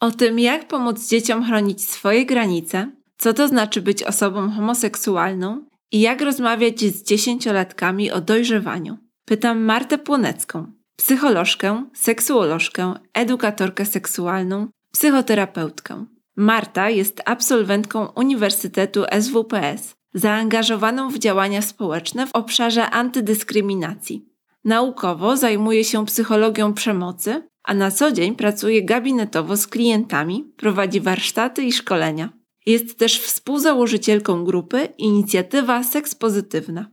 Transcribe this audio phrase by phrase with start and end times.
[0.00, 6.00] O tym, jak pomóc dzieciom chronić swoje granice, co to znaczy być osobą homoseksualną i
[6.00, 8.98] jak rozmawiać z dziesięciolatkami o dojrzewaniu.
[9.24, 16.06] Pytam Martę Płonecką, psycholożkę, seksuolożkę, edukatorkę seksualną, psychoterapeutkę.
[16.36, 24.28] Marta jest absolwentką Uniwersytetu SWPS, zaangażowaną w działania społeczne w obszarze antydyskryminacji.
[24.64, 31.62] Naukowo zajmuje się psychologią przemocy, a na co dzień pracuje gabinetowo z klientami, prowadzi warsztaty
[31.62, 32.32] i szkolenia.
[32.66, 36.86] Jest też współzałożycielką grupy Inicjatywa Seks Pozytywna.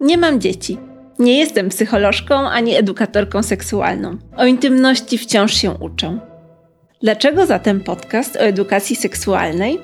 [0.00, 0.78] Nie mam dzieci.
[1.18, 4.18] Nie jestem psycholożką ani edukatorką seksualną.
[4.36, 6.18] O intymności wciąż się uczę.
[7.02, 9.78] Dlaczego zatem podcast o edukacji seksualnej?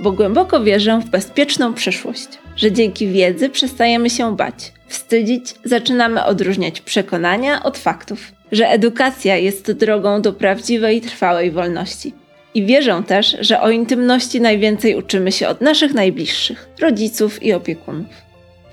[0.00, 6.80] Bo głęboko wierzę w bezpieczną przyszłość, że dzięki wiedzy przestajemy się bać, wstydzić, zaczynamy odróżniać
[6.80, 12.12] przekonania od faktów, że edukacja jest drogą do prawdziwej trwałej wolności.
[12.54, 18.06] I wierzę też, że o intymności najwięcej uczymy się od naszych najbliższych, rodziców i opiekunów.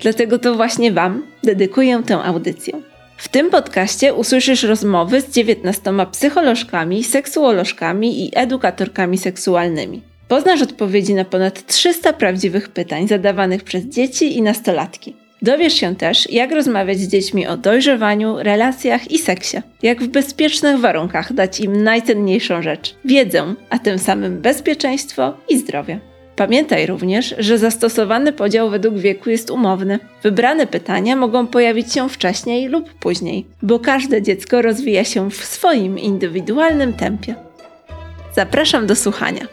[0.00, 2.74] Dlatego to właśnie Wam dedykuję tę audycję.
[3.16, 10.02] W tym podcaście usłyszysz rozmowy z 19 psycholożkami, seksuolożkami i edukatorkami seksualnymi.
[10.28, 15.14] Poznasz odpowiedzi na ponad 300 prawdziwych pytań zadawanych przez dzieci i nastolatki.
[15.42, 19.56] Dowiesz się też, jak rozmawiać z dziećmi o dojrzewaniu, relacjach i seksie.
[19.82, 26.00] Jak w bezpiecznych warunkach dać im najcenniejszą rzecz wiedzę, a tym samym bezpieczeństwo i zdrowie.
[26.36, 29.98] Pamiętaj również, że zastosowany podział według wieku jest umowny.
[30.22, 35.98] Wybrane pytania mogą pojawić się wcześniej lub później, bo każde dziecko rozwija się w swoim
[35.98, 37.34] indywidualnym tempie.
[38.34, 39.46] Zapraszam do słuchania.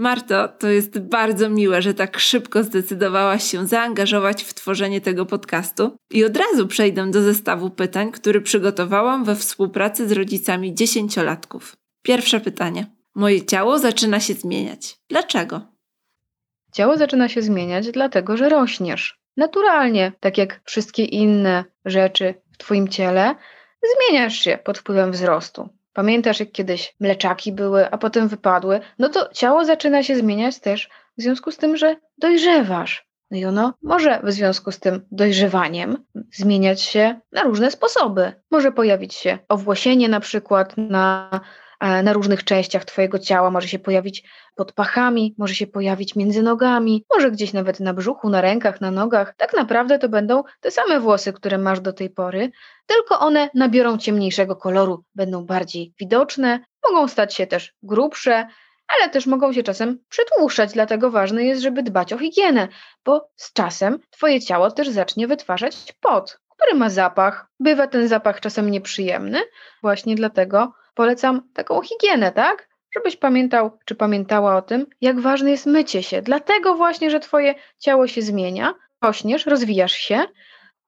[0.00, 5.96] Marto, to jest bardzo miłe, że tak szybko zdecydowałaś się zaangażować w tworzenie tego podcastu.
[6.10, 11.76] I od razu przejdę do zestawu pytań, który przygotowałam we współpracy z rodzicami dziesięciolatków.
[12.02, 12.86] Pierwsze pytanie.
[13.14, 14.96] Moje ciało zaczyna się zmieniać.
[15.08, 15.60] Dlaczego?
[16.72, 19.20] Ciało zaczyna się zmieniać, dlatego że rośniesz.
[19.36, 23.34] Naturalnie, tak jak wszystkie inne rzeczy w Twoim ciele,
[23.96, 25.79] zmieniasz się pod wpływem wzrostu.
[25.92, 28.80] Pamiętasz, jak kiedyś mleczaki były, a potem wypadły?
[28.98, 33.10] No to ciało zaczyna się zmieniać też w związku z tym, że dojrzewasz.
[33.30, 38.32] No i ono może w związku z tym dojrzewaniem zmieniać się na różne sposoby.
[38.50, 41.30] Może pojawić się owłosienie na przykład na
[41.80, 44.24] na różnych częściach Twojego ciała, może się pojawić
[44.56, 48.90] pod pachami, może się pojawić między nogami, może gdzieś nawet na brzuchu, na rękach, na
[48.90, 49.34] nogach.
[49.36, 52.50] Tak naprawdę to będą te same włosy, które masz do tej pory,
[52.86, 56.60] tylko one nabiorą ciemniejszego koloru, będą bardziej widoczne,
[56.90, 58.46] mogą stać się też grubsze,
[58.98, 62.68] ale też mogą się czasem przytłuszczać, dlatego ważne jest, żeby dbać o higienę,
[63.04, 67.46] bo z czasem Twoje ciało też zacznie wytwarzać pot, który ma zapach.
[67.60, 69.40] Bywa ten zapach czasem nieprzyjemny,
[69.82, 72.68] właśnie dlatego polecam taką higienę, tak?
[72.94, 76.22] Żebyś pamiętał czy pamiętała o tym, jak ważne jest mycie się.
[76.22, 80.24] Dlatego właśnie, że Twoje ciało się zmienia, rośniesz, rozwijasz się.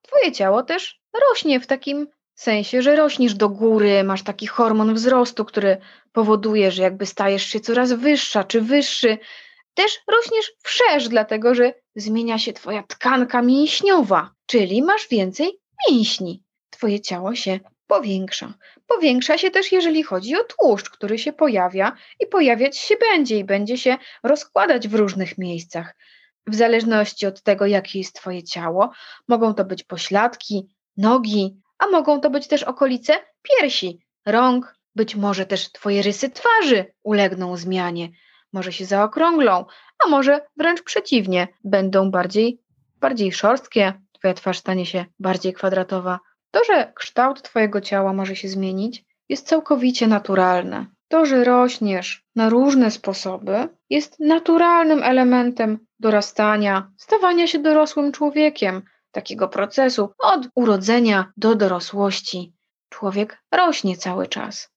[0.03, 5.45] Twoje ciało też rośnie w takim sensie, że rośniesz do góry, masz taki hormon wzrostu,
[5.45, 5.77] który
[6.12, 9.19] powoduje, że jakby stajesz się coraz wyższa czy wyższy.
[9.75, 16.43] Też rośniesz wszerz, dlatego że zmienia się Twoja tkanka mięśniowa, czyli masz więcej mięśni.
[16.71, 18.54] Twoje ciało się powiększa.
[18.87, 23.44] Powiększa się też, jeżeli chodzi o tłuszcz, który się pojawia i pojawiać się będzie i
[23.44, 25.97] będzie się rozkładać w różnych miejscach.
[26.47, 28.91] W zależności od tego, jakie jest Twoje ciało,
[29.28, 33.12] mogą to być pośladki, nogi, a mogą to być też okolice
[33.43, 38.09] piersi, rąk, być może też Twoje rysy twarzy ulegną zmianie,
[38.53, 39.64] może się zaokrąglą,
[40.04, 42.60] a może wręcz przeciwnie, będą bardziej,
[43.00, 46.20] bardziej szorstkie, Twoja twarz stanie się bardziej kwadratowa.
[46.53, 50.87] To, że kształt Twojego ciała może się zmienić, jest całkowicie naturalne.
[51.09, 59.49] To, że rośniesz na różne sposoby, jest naturalnym elementem dorastania, stawania się dorosłym człowiekiem, takiego
[59.49, 62.53] procesu od urodzenia do dorosłości.
[62.88, 64.73] Człowiek rośnie cały czas.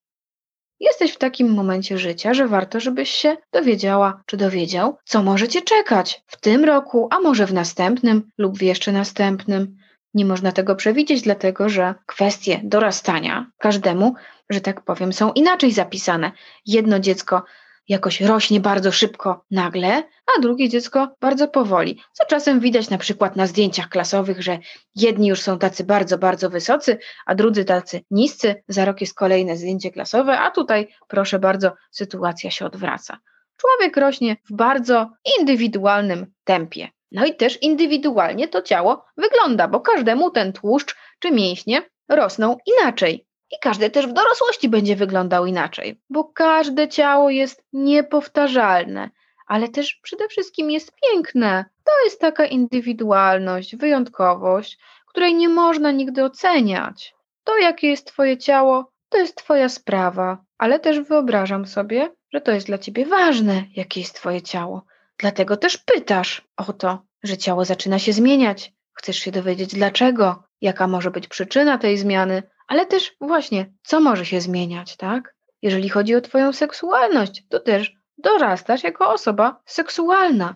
[0.80, 5.62] Jesteś w takim momencie życia, że warto, żebyś się dowiedziała czy dowiedział, co może cię
[5.62, 9.78] czekać w tym roku, a może w następnym lub w jeszcze następnym.
[10.16, 14.14] Nie można tego przewidzieć, dlatego że kwestie dorastania każdemu,
[14.50, 16.32] że tak powiem, są inaczej zapisane.
[16.66, 17.44] Jedno dziecko
[17.88, 20.04] jakoś rośnie bardzo szybko nagle,
[20.38, 22.02] a drugie dziecko bardzo powoli.
[22.14, 24.60] Co czasem widać na przykład na zdjęciach klasowych, że
[24.96, 28.64] jedni już są tacy bardzo, bardzo wysocy, a drudzy tacy niscy.
[28.68, 33.18] Za rok jest kolejne zdjęcie klasowe, a tutaj proszę bardzo, sytuacja się odwraca.
[33.58, 35.10] Człowiek rośnie w bardzo
[35.40, 36.95] indywidualnym tempie.
[37.12, 43.28] No i też indywidualnie to ciało wygląda, bo każdemu ten tłuszcz czy mięśnie rosną inaczej.
[43.52, 49.10] I każdy też w dorosłości będzie wyglądał inaczej, bo każde ciało jest niepowtarzalne,
[49.48, 51.66] ale też przede wszystkim jest piękne.
[51.84, 54.78] To jest taka indywidualność, wyjątkowość,
[55.08, 57.16] której nie można nigdy oceniać.
[57.44, 62.52] To, jakie jest Twoje ciało, to jest Twoja sprawa, ale też wyobrażam sobie, że to
[62.52, 64.86] jest dla Ciebie ważne, jakie jest Twoje ciało.
[65.20, 68.74] Dlatego też pytasz o to, że ciało zaczyna się zmieniać.
[68.94, 74.26] Chcesz się dowiedzieć dlaczego, jaka może być przyczyna tej zmiany, ale też właśnie, co może
[74.26, 75.36] się zmieniać, tak?
[75.62, 80.56] Jeżeli chodzi o Twoją seksualność, to też dorastasz jako osoba seksualna.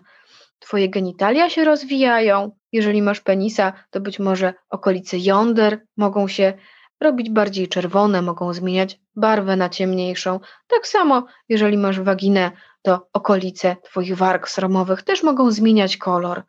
[0.58, 2.50] Twoje genitalia się rozwijają.
[2.72, 6.52] Jeżeli masz penisa, to być może okolice jąder mogą się
[7.00, 10.40] robić bardziej czerwone, mogą zmieniać barwę na ciemniejszą.
[10.68, 12.50] Tak samo, jeżeli masz waginę,
[12.82, 16.42] to okolice Twoich warg sromowych też mogą zmieniać kolor.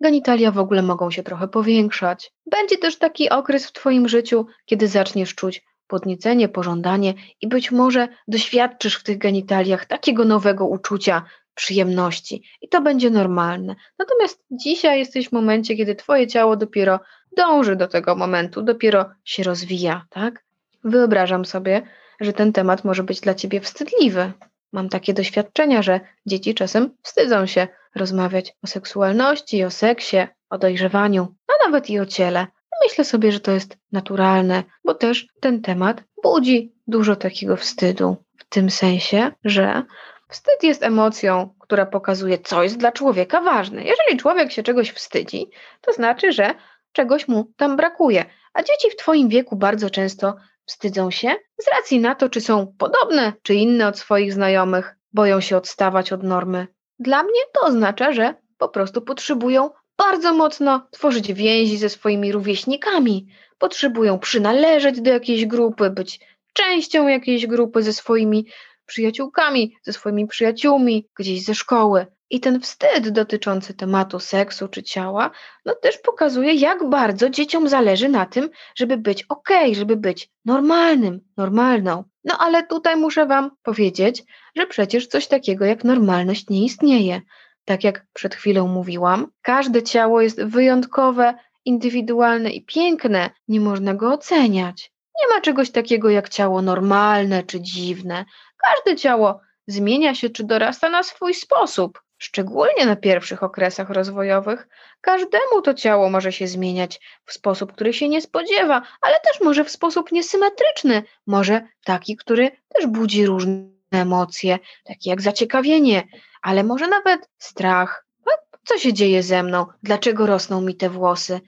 [0.00, 2.32] Genitalia w ogóle mogą się trochę powiększać.
[2.46, 8.08] Będzie też taki okres w Twoim życiu, kiedy zaczniesz czuć podniecenie, pożądanie i być może
[8.28, 13.74] doświadczysz w tych genitaliach takiego nowego uczucia, przyjemności i to będzie normalne.
[13.98, 17.00] Natomiast dzisiaj jesteś w momencie, kiedy Twoje ciało dopiero
[17.36, 20.44] dąży do tego momentu, dopiero się rozwija, tak?
[20.84, 21.82] Wyobrażam sobie,
[22.20, 24.32] że ten temat może być dla Ciebie wstydliwy.
[24.74, 30.16] Mam takie doświadczenia, że dzieci czasem wstydzą się rozmawiać o seksualności, o seksie,
[30.50, 32.46] o dojrzewaniu, a nawet i o ciele.
[32.82, 38.16] Myślę sobie, że to jest naturalne, bo też ten temat budzi dużo takiego wstydu.
[38.38, 39.82] W tym sensie, że
[40.28, 43.84] wstyd jest emocją, która pokazuje, co jest dla człowieka ważne.
[43.84, 45.50] Jeżeli człowiek się czegoś wstydzi,
[45.80, 46.54] to znaczy, że
[46.92, 48.24] czegoś mu tam brakuje.
[48.54, 50.36] A dzieci w Twoim wieku bardzo często
[50.66, 55.40] wstydzą się z racji na to, czy są podobne, czy inne od swoich znajomych, boją
[55.40, 56.66] się odstawać od normy.
[56.98, 63.26] Dla mnie to oznacza, że po prostu potrzebują bardzo mocno tworzyć więzi ze swoimi rówieśnikami.
[63.58, 66.20] Potrzebują przynależeć do jakiejś grupy, być
[66.52, 68.46] częścią jakiejś grupy ze swoimi
[68.86, 72.06] przyjaciółkami, ze swoimi przyjaciółmi gdzieś ze szkoły.
[72.30, 75.30] I ten wstyd dotyczący tematu seksu czy ciała,
[75.64, 81.20] no też pokazuje, jak bardzo dzieciom zależy na tym, żeby być ok, żeby być normalnym,
[81.36, 82.04] normalną.
[82.24, 84.22] No ale tutaj muszę Wam powiedzieć,
[84.56, 87.20] że przecież coś takiego jak normalność nie istnieje.
[87.64, 91.34] Tak jak przed chwilą mówiłam, każde ciało jest wyjątkowe,
[91.64, 94.92] indywidualne i piękne, nie można go oceniać.
[95.22, 98.24] Nie ma czegoś takiego jak ciało normalne czy dziwne.
[98.56, 102.03] Każde ciało zmienia się czy dorasta na swój sposób.
[102.24, 104.68] Szczególnie na pierwszych okresach rozwojowych,
[105.00, 109.64] każdemu to ciało może się zmieniać w sposób, który się nie spodziewa, ale też może
[109.64, 116.02] w sposób niesymetryczny, może taki, który też budzi różne emocje, takie jak zaciekawienie,
[116.42, 118.06] ale może nawet strach.
[118.26, 118.32] No,
[118.64, 119.66] co się dzieje ze mną?
[119.82, 121.40] Dlaczego rosną mi te włosy?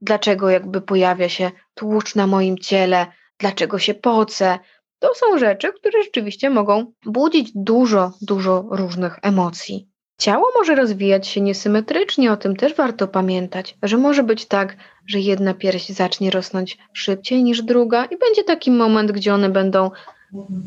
[0.00, 3.06] Dlaczego jakby pojawia się tłuszcz na moim ciele?
[3.38, 4.58] Dlaczego się pocę?
[4.98, 9.88] To są rzeczy, które rzeczywiście mogą budzić dużo, dużo różnych emocji.
[10.18, 14.76] Ciało może rozwijać się niesymetrycznie, o tym też warto pamiętać, że może być tak,
[15.06, 19.90] że jedna pierś zacznie rosnąć szybciej niż druga i będzie taki moment, gdzie one będą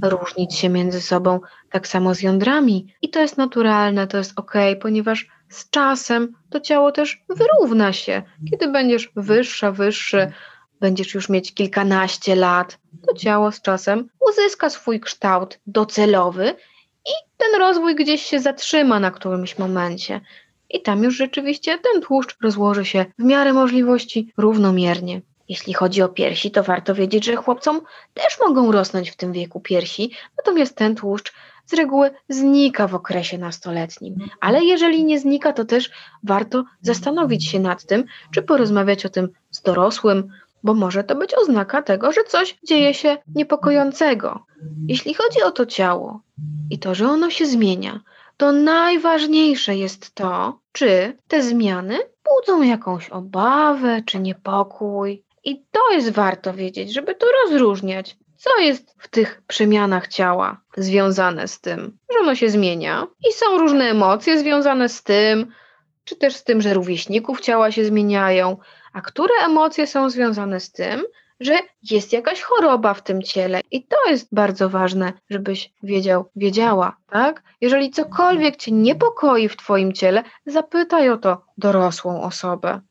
[0.03, 1.39] różnić się między sobą,
[1.71, 2.93] tak samo z jądrami.
[3.01, 8.21] I to jest naturalne, to jest ok, ponieważ z czasem to ciało też wyrówna się.
[8.51, 10.31] Kiedy będziesz wyższa, wyższy,
[10.79, 16.55] będziesz już mieć kilkanaście lat, to ciało z czasem uzyska swój kształt docelowy
[17.05, 20.21] i ten rozwój gdzieś się zatrzyma na którymś momencie.
[20.69, 25.21] I tam już rzeczywiście ten tłuszcz rozłoży się w miarę możliwości równomiernie.
[25.49, 27.81] Jeśli chodzi o piersi, to warto wiedzieć, że chłopcom
[28.13, 31.33] też mogą rosnąć w tym wieku piersi, natomiast ten tłuszcz
[31.65, 34.15] z reguły znika w okresie nastoletnim.
[34.39, 35.91] Ale jeżeli nie znika, to też
[36.23, 40.31] warto zastanowić się nad tym, czy porozmawiać o tym z dorosłym,
[40.63, 44.45] bo może to być oznaka tego, że coś dzieje się niepokojącego.
[44.87, 46.21] Jeśli chodzi o to ciało
[46.69, 47.99] i to, że ono się zmienia,
[48.37, 51.99] to najważniejsze jest to, czy te zmiany
[52.29, 55.23] budzą jakąś obawę czy niepokój.
[55.43, 58.17] I to jest warto wiedzieć, żeby to rozróżniać.
[58.37, 63.57] Co jest w tych przemianach ciała związane z tym, że ono się zmienia i są
[63.57, 65.51] różne emocje związane z tym,
[66.03, 68.57] czy też z tym, że rówieśników ciała się zmieniają,
[68.93, 71.03] a które emocje są związane z tym,
[71.39, 71.59] że
[71.91, 73.61] jest jakaś choroba w tym ciele.
[73.71, 77.43] I to jest bardzo ważne, żebyś wiedział, wiedziała, tak?
[77.61, 82.81] Jeżeli cokolwiek cię niepokoi w twoim ciele, zapytaj o to dorosłą osobę.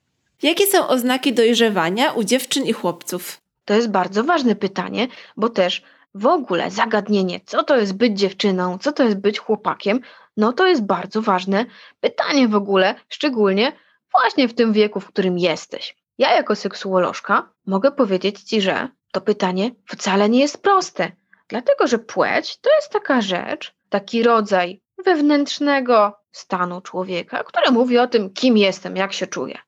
[0.43, 3.41] Jakie są oznaki dojrzewania u dziewczyn i chłopców?
[3.65, 5.83] To jest bardzo ważne pytanie, bo też
[6.15, 10.01] w ogóle zagadnienie, co to jest być dziewczyną, co to jest być chłopakiem,
[10.37, 11.67] no to jest bardzo ważne
[12.01, 13.73] pytanie w ogóle, szczególnie
[14.13, 15.97] właśnie w tym wieku, w którym jesteś.
[16.19, 21.13] Ja jako seksuolożka mogę powiedzieć Ci, że to pytanie wcale nie jest proste,
[21.49, 28.07] dlatego że płeć to jest taka rzecz, taki rodzaj wewnętrznego stanu człowieka, który mówi o
[28.07, 29.59] tym, kim jestem, jak się czuję.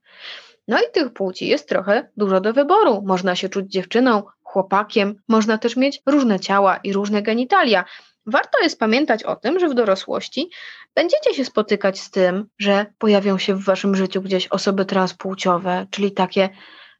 [0.68, 3.02] No i tych płci jest trochę dużo do wyboru.
[3.06, 4.22] Można się czuć dziewczyną,
[4.52, 7.84] chłopakiem, można też mieć różne ciała i różne genitalia.
[8.26, 10.50] Warto jest pamiętać o tym, że w dorosłości
[10.94, 16.12] będziecie się spotykać z tym, że pojawią się w waszym życiu gdzieś osoby transpłciowe, czyli
[16.12, 16.48] takie,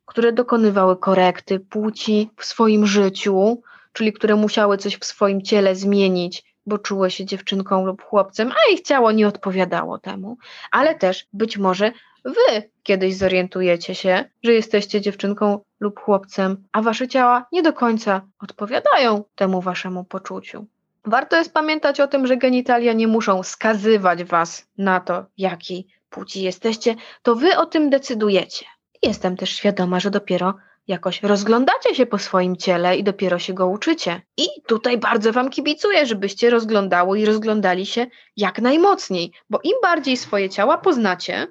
[0.04, 6.44] które dokonywały korekty płci w swoim życiu, czyli które musiały coś w swoim ciele zmienić,
[6.66, 10.36] bo czuły się dziewczynką lub chłopcem, a ich ciało nie odpowiadało temu,
[10.70, 11.92] ale też być może
[12.24, 18.20] wy kiedyś zorientujecie się, że jesteście dziewczynką lub chłopcem, a wasze ciała nie do końca
[18.40, 20.66] odpowiadają temu waszemu poczuciu.
[21.04, 26.42] Warto jest pamiętać o tym, że genitalia nie muszą skazywać was na to, jaki płci
[26.42, 28.66] jesteście, to wy o tym decydujecie.
[29.02, 30.54] Jestem też świadoma, że dopiero
[30.88, 34.22] jakoś rozglądacie się po swoim ciele i dopiero się go uczycie.
[34.36, 40.16] I tutaj bardzo Wam kibicuję, żebyście rozglądały i rozglądali się jak najmocniej, bo im bardziej
[40.16, 41.46] swoje ciała poznacie,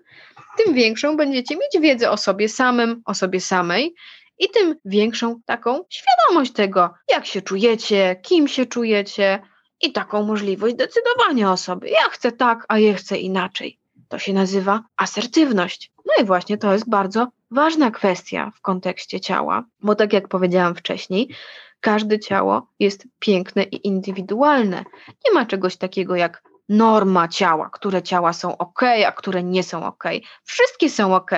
[0.57, 3.95] tym większą będziecie mieć wiedzę o sobie samym, o sobie samej
[4.39, 9.39] i tym większą taką świadomość tego, jak się czujecie, kim się czujecie
[9.81, 11.89] i taką możliwość decydowania o sobie.
[11.89, 13.79] Ja chcę tak, a ja chcę inaczej.
[14.07, 15.91] To się nazywa asertywność.
[16.05, 20.75] No i właśnie to jest bardzo ważna kwestia w kontekście ciała, bo tak jak powiedziałam
[20.75, 21.35] wcześniej,
[21.79, 24.85] każde ciało jest piękne i indywidualne.
[25.25, 29.85] Nie ma czegoś takiego jak norma ciała, które ciała są ok, a które nie są
[29.85, 30.03] ok.
[30.43, 31.31] Wszystkie są ok.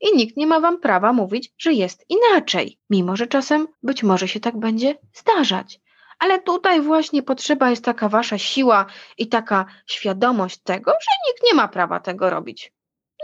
[0.00, 4.28] I nikt nie ma wam prawa mówić, że jest inaczej, mimo że czasem być może
[4.28, 5.80] się tak będzie zdarzać.
[6.18, 8.86] Ale tutaj właśnie potrzeba jest taka wasza siła
[9.18, 12.72] i taka świadomość tego, że nikt nie ma prawa tego robić.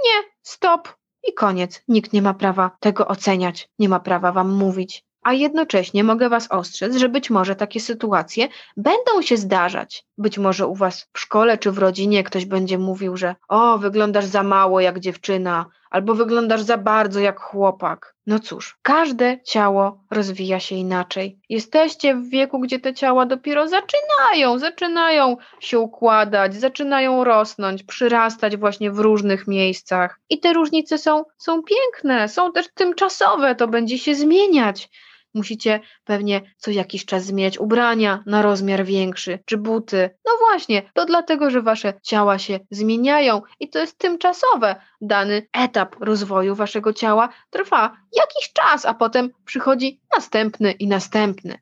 [0.04, 0.96] Nie, stop
[1.28, 1.82] i koniec.
[1.88, 5.04] Nikt nie ma prawa tego oceniać, nie ma prawa wam mówić.
[5.22, 10.04] A jednocześnie mogę was ostrzec, że być może takie sytuacje będą się zdarzać.
[10.19, 14.25] Być może u was w szkole czy w rodzinie ktoś będzie mówił, że o, wyglądasz
[14.25, 18.14] za mało jak dziewczyna, albo wyglądasz za bardzo jak chłopak.
[18.26, 21.38] No cóż, każde ciało rozwija się inaczej.
[21.49, 28.90] Jesteście w wieku, gdzie te ciała dopiero zaczynają, zaczynają się układać, zaczynają rosnąć, przyrastać właśnie
[28.90, 30.21] w różnych miejscach.
[30.31, 34.88] I te różnice są, są piękne, są też tymczasowe, to będzie się zmieniać.
[35.34, 40.10] Musicie pewnie co jakiś czas zmieniać ubrania na rozmiar większy, czy buty.
[40.24, 44.76] No właśnie, to dlatego, że wasze ciała się zmieniają i to jest tymczasowe.
[45.00, 51.58] Dany etap rozwoju waszego ciała trwa jakiś czas, a potem przychodzi następny i następny.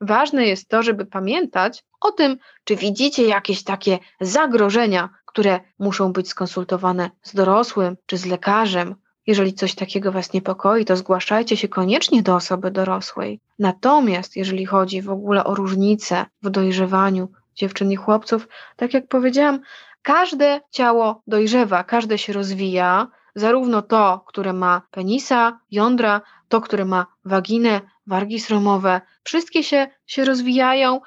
[0.00, 6.28] Ważne jest to, żeby pamiętać o tym, czy widzicie jakieś takie zagrożenia, które muszą być
[6.28, 8.94] skonsultowane z dorosłym czy z lekarzem,
[9.30, 13.40] jeżeli coś takiego Was niepokoi, to zgłaszajcie się koniecznie do osoby dorosłej.
[13.58, 19.60] Natomiast jeżeli chodzi w ogóle o różnice w dojrzewaniu dziewczyn i chłopców, tak jak powiedziałam,
[20.02, 27.06] każde ciało dojrzewa, każde się rozwija, zarówno to, które ma penisa, jądra, to, które ma
[27.24, 31.00] waginę, wargi sromowe, wszystkie się, się rozwijają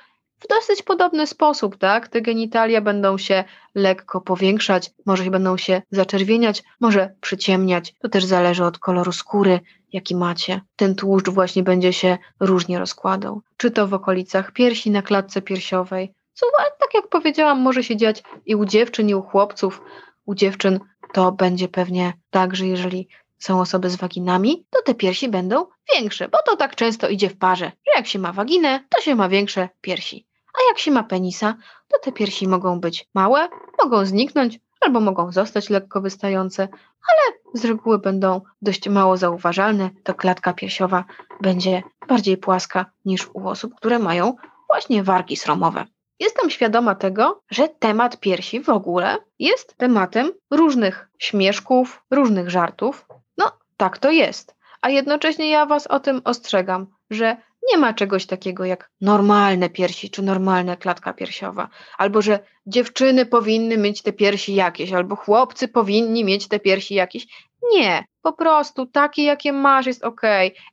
[0.44, 2.08] w dosyć podobny sposób, tak?
[2.08, 3.44] Te genitalia będą się
[3.76, 7.94] lekko powiększać, może będą się zaczerwieniać, może przyciemniać.
[8.00, 9.60] To też zależy od koloru skóry,
[9.94, 10.62] jaki macie.
[10.76, 13.42] Ten tłuszcz właśnie będzie się różnie rozkładał.
[13.58, 16.14] Czy to w okolicach piersi, na klatce piersiowej.
[16.34, 16.46] Co,
[16.80, 19.82] tak jak powiedziałam, może się dziać i u dziewczyn, i u chłopców.
[20.26, 20.80] U dziewczyn
[21.14, 23.08] to będzie pewnie tak, że jeżeli
[23.40, 27.38] są osoby z waginami, to te piersi będą większe, bo to tak często idzie w
[27.38, 30.28] parze, że jak się ma waginę, to się ma większe piersi.
[30.54, 31.56] A jak się ma penisa,
[31.88, 33.50] to te piersi mogą być małe,
[33.84, 36.68] mogą zniknąć albo mogą zostać lekko wystające,
[37.10, 39.90] ale z reguły będą dość mało zauważalne.
[40.04, 41.04] To klatka piersiowa
[41.42, 44.36] będzie bardziej płaska niż u osób, które mają
[44.68, 45.86] właśnie wargi sromowe.
[46.20, 53.06] Jestem świadoma tego, że temat piersi w ogóle jest tematem różnych śmieszków, różnych żartów.
[53.38, 54.56] No, tak to jest.
[54.82, 57.38] A jednocześnie ja Was o tym ostrzegam, że
[57.72, 63.78] nie ma czegoś takiego jak normalne piersi czy normalna klatka piersiowa, albo że dziewczyny powinny
[63.78, 67.28] mieć te piersi jakieś, albo chłopcy powinni mieć te piersi jakieś.
[67.74, 70.22] Nie, po prostu takie, jakie masz, jest ok.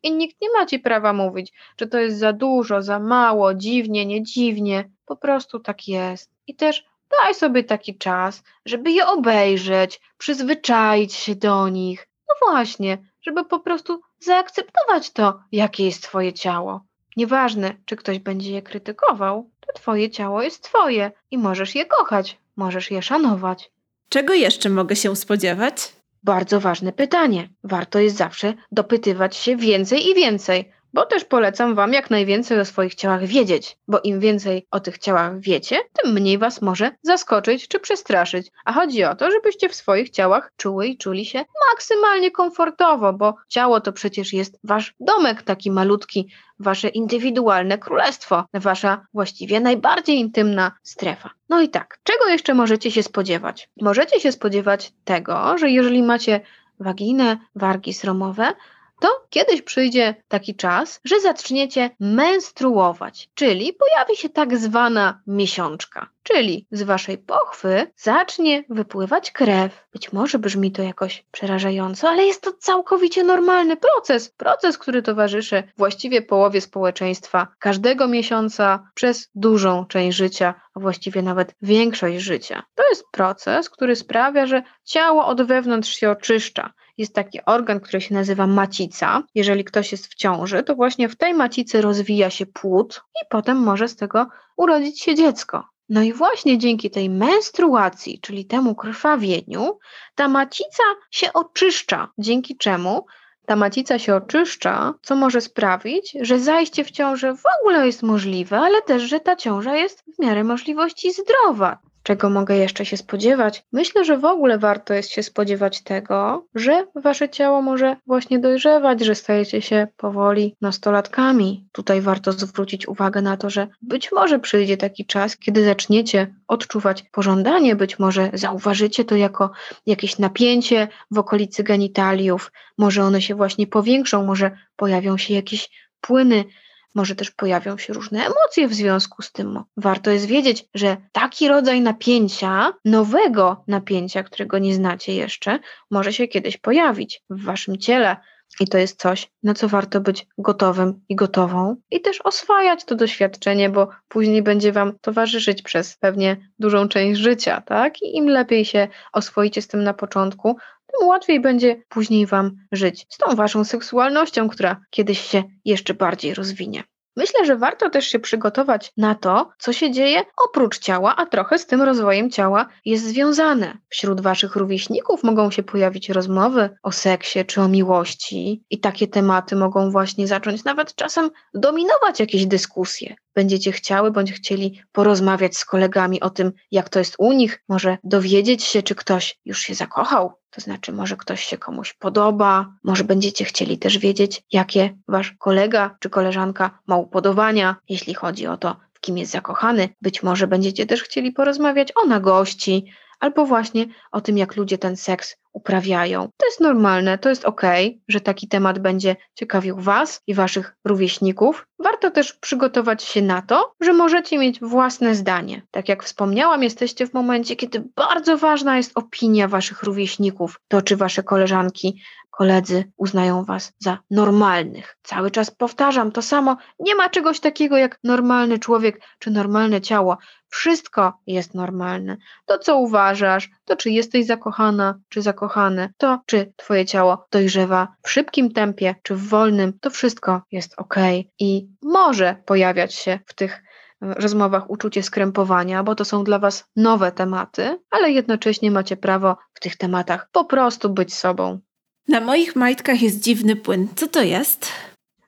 [0.03, 4.07] I nikt nie ma ci prawa mówić, czy to jest za dużo, za mało, dziwnie,
[4.07, 4.91] nie dziwnie.
[5.07, 6.31] Po prostu tak jest.
[6.47, 6.85] I też
[7.23, 12.09] daj sobie taki czas, żeby je obejrzeć, przyzwyczaić się do nich.
[12.29, 16.81] No właśnie, żeby po prostu zaakceptować to, jakie jest Twoje ciało.
[17.17, 22.39] Nieważne, czy ktoś będzie je krytykował, to twoje ciało jest twoje i możesz je kochać,
[22.57, 23.71] możesz je szanować.
[24.09, 25.93] Czego jeszcze mogę się spodziewać?
[26.23, 27.49] Bardzo ważne pytanie.
[27.65, 32.65] Warto jest zawsze dopytywać się więcej i więcej, bo też polecam Wam jak najwięcej o
[32.65, 37.69] swoich ciałach wiedzieć, bo im więcej o tych ciałach wiecie, tym mniej Was może zaskoczyć
[37.69, 38.51] czy przestraszyć.
[38.65, 43.35] A chodzi o to, żebyście w swoich ciałach czuły i czuli się maksymalnie komfortowo, bo
[43.49, 50.73] ciało to przecież jest Wasz domek taki malutki, Wasze indywidualne królestwo, Wasza właściwie najbardziej intymna
[50.83, 51.31] strefa.
[51.49, 53.71] No i tak, czego jeszcze możecie się spodziewać?
[53.81, 56.41] Możecie się spodziewać tego, że jeżeli macie
[56.81, 58.53] waginę, wargi sromowe,
[59.01, 66.09] to kiedyś przyjdzie taki czas, że zaczniecie menstruować, czyli pojawi się tak zwana miesiączka.
[66.23, 69.87] Czyli z waszej pochwy zacznie wypływać krew.
[69.93, 74.29] Być może brzmi to jakoś przerażająco, ale jest to całkowicie normalny proces.
[74.29, 81.55] Proces, który towarzyszy właściwie połowie społeczeństwa każdego miesiąca przez dużą część życia, a właściwie nawet
[81.63, 82.63] większość życia.
[82.75, 88.01] To jest proces, który sprawia, że ciało od wewnątrz się oczyszcza jest taki organ, który
[88.01, 89.23] się nazywa macica.
[89.35, 93.57] Jeżeli ktoś jest w ciąży, to właśnie w tej macicy rozwija się płód i potem
[93.57, 94.27] może z tego
[94.57, 95.69] urodzić się dziecko.
[95.89, 99.79] No i właśnie dzięki tej menstruacji, czyli temu krwawieniu,
[100.15, 103.07] ta macica się oczyszcza, dzięki czemu
[103.47, 108.59] ta macica się oczyszcza, co może sprawić, że zajście w ciążę w ogóle jest możliwe,
[108.59, 111.79] ale też, że ta ciąża jest w miarę możliwości zdrowa.
[112.11, 113.63] Czego mogę jeszcze się spodziewać?
[113.73, 119.01] Myślę, że w ogóle warto jest się spodziewać tego, że wasze ciało może właśnie dojrzewać,
[119.01, 121.69] że stajecie się powoli nastolatkami.
[121.73, 127.03] Tutaj warto zwrócić uwagę na to, że być może przyjdzie taki czas, kiedy zaczniecie odczuwać
[127.13, 129.51] pożądanie, być może zauważycie to jako
[129.87, 136.45] jakieś napięcie w okolicy genitaliów, może one się właśnie powiększą, może pojawią się jakieś płyny
[136.95, 139.63] może też pojawią się różne emocje w związku z tym.
[139.77, 145.59] Warto jest wiedzieć, że taki rodzaj napięcia, nowego napięcia, którego nie znacie jeszcze,
[145.91, 148.17] może się kiedyś pojawić w waszym ciele.
[148.61, 152.95] I to jest coś, na co warto być gotowym i gotową, i też oswajać to
[152.95, 158.03] doświadczenie, bo później będzie Wam towarzyszyć przez pewnie dużą część życia, tak?
[158.03, 160.57] I im lepiej się oswoicie z tym na początku,
[160.99, 166.35] tym łatwiej będzie później Wam żyć z tą Waszą seksualnością, która kiedyś się jeszcze bardziej
[166.35, 166.85] rozwinie.
[167.17, 171.59] Myślę, że warto też się przygotować na to, co się dzieje oprócz ciała, a trochę
[171.59, 173.79] z tym rozwojem ciała jest związane.
[173.89, 179.57] Wśród waszych rówieśników mogą się pojawić rozmowy o seksie czy o miłości, i takie tematy
[179.57, 186.21] mogą właśnie zacząć nawet czasem dominować jakieś dyskusje będziecie chciały bądź chcieli porozmawiać z kolegami
[186.21, 190.33] o tym, jak to jest u nich, może dowiedzieć się, czy ktoś już się zakochał,
[190.51, 195.97] to znaczy może ktoś się komuś podoba, może będziecie chcieli też wiedzieć, jakie wasz kolega
[196.01, 199.89] czy koleżanka ma upodobania, jeśli chodzi o to, w kim jest zakochany.
[200.03, 202.87] Być może będziecie też chcieli porozmawiać o nagości,
[203.21, 206.29] albo właśnie o tym, jak ludzie ten seks uprawiają.
[206.37, 207.63] To jest normalne, to jest ok,
[208.09, 211.67] że taki temat będzie ciekawił Was i Waszych rówieśników.
[211.79, 215.63] Warto też przygotować się na to, że możecie mieć własne zdanie.
[215.71, 220.97] Tak jak wspomniałam, jesteście w momencie, kiedy bardzo ważna jest opinia Waszych rówieśników, to czy
[220.97, 222.03] Wasze koleżanki
[222.41, 224.97] koledzy uznają was za normalnych.
[225.03, 226.57] Cały czas powtarzam to samo.
[226.79, 230.19] Nie ma czegoś takiego jak normalny człowiek czy normalne ciało.
[230.49, 232.17] Wszystko jest normalne.
[232.47, 238.11] To, co uważasz, to czy jesteś zakochana, czy zakochany, to czy twoje ciało dojrzewa w
[238.11, 240.95] szybkim tempie, czy w wolnym, to wszystko jest ok.
[241.39, 243.63] I może pojawiać się w tych
[244.01, 249.61] rozmowach uczucie skrępowania, bo to są dla Was nowe tematy, ale jednocześnie macie prawo w
[249.61, 251.61] tych tematach po prostu być sobą.
[252.11, 253.89] Na moich majtkach jest dziwny płyn.
[253.97, 254.73] Co to jest?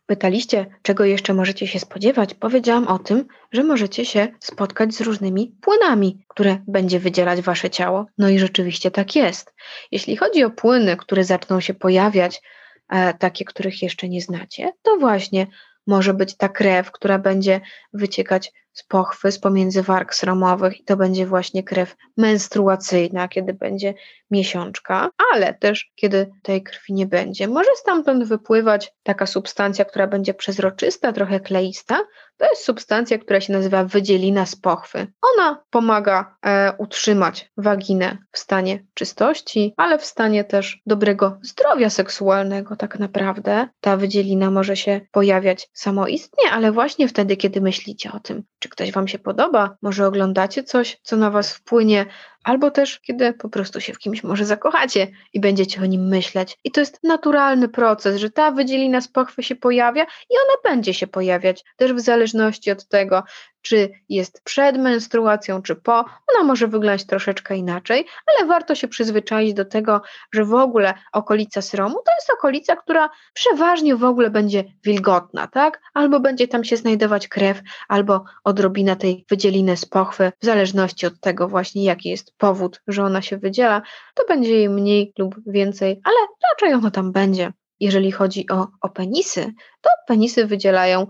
[0.06, 2.34] Pytaliście, czego jeszcze możecie się spodziewać?
[2.34, 8.06] Powiedziałam o tym, że możecie się spotkać z różnymi płynami, które będzie wydzielać wasze ciało.
[8.18, 9.54] No i rzeczywiście tak jest.
[9.90, 12.42] Jeśli chodzi o płyny, które zaczną się pojawiać,
[12.88, 15.46] e, takie, których jeszcze nie znacie, to właśnie
[15.86, 17.60] może być ta krew, która będzie
[17.92, 23.94] wyciekać z pochwy, z pomiędzy warg sromowych i to będzie właśnie krew menstruacyjna, kiedy będzie
[24.32, 27.48] miesiączka, ale też kiedy tej krwi nie będzie.
[27.48, 31.98] Może stamtąd wypływać taka substancja, która będzie przezroczysta, trochę kleista.
[32.36, 35.06] To jest substancja, która się nazywa wydzielina z pochwy.
[35.34, 42.76] Ona pomaga e, utrzymać waginę w stanie czystości, ale w stanie też dobrego zdrowia seksualnego
[42.76, 43.68] tak naprawdę.
[43.80, 48.92] Ta wydzielina może się pojawiać samoistnie, ale właśnie wtedy, kiedy myślicie o tym, czy ktoś
[48.92, 52.06] Wam się podoba, może oglądacie coś, co na Was wpłynie,
[52.44, 56.58] albo też kiedy po prostu się w kimś może zakochacie i będziecie o nim myśleć.
[56.64, 60.94] I to jest naturalny proces, że ta wydzielina z pochwy się pojawia i ona będzie
[60.94, 63.22] się pojawiać, też w zależności od tego,
[63.62, 66.04] czy jest przed menstruacją, czy po.
[66.34, 71.62] Ona może wyglądać troszeczkę inaczej, ale warto się przyzwyczaić do tego, że w ogóle okolica
[71.62, 75.80] sromu to jest okolica, która przeważnie w ogóle będzie wilgotna, tak?
[75.94, 81.20] Albo będzie tam się znajdować krew, albo odrobina tej wydzieliny z pochwy, w zależności od
[81.20, 83.82] tego właśnie, jaki jest powód, że ona się wydziela,
[84.14, 86.16] to będzie jej mniej lub więcej, ale
[86.50, 87.52] raczej ono tam będzie.
[87.80, 91.06] Jeżeli chodzi o, o penisy, to penisy wydzielają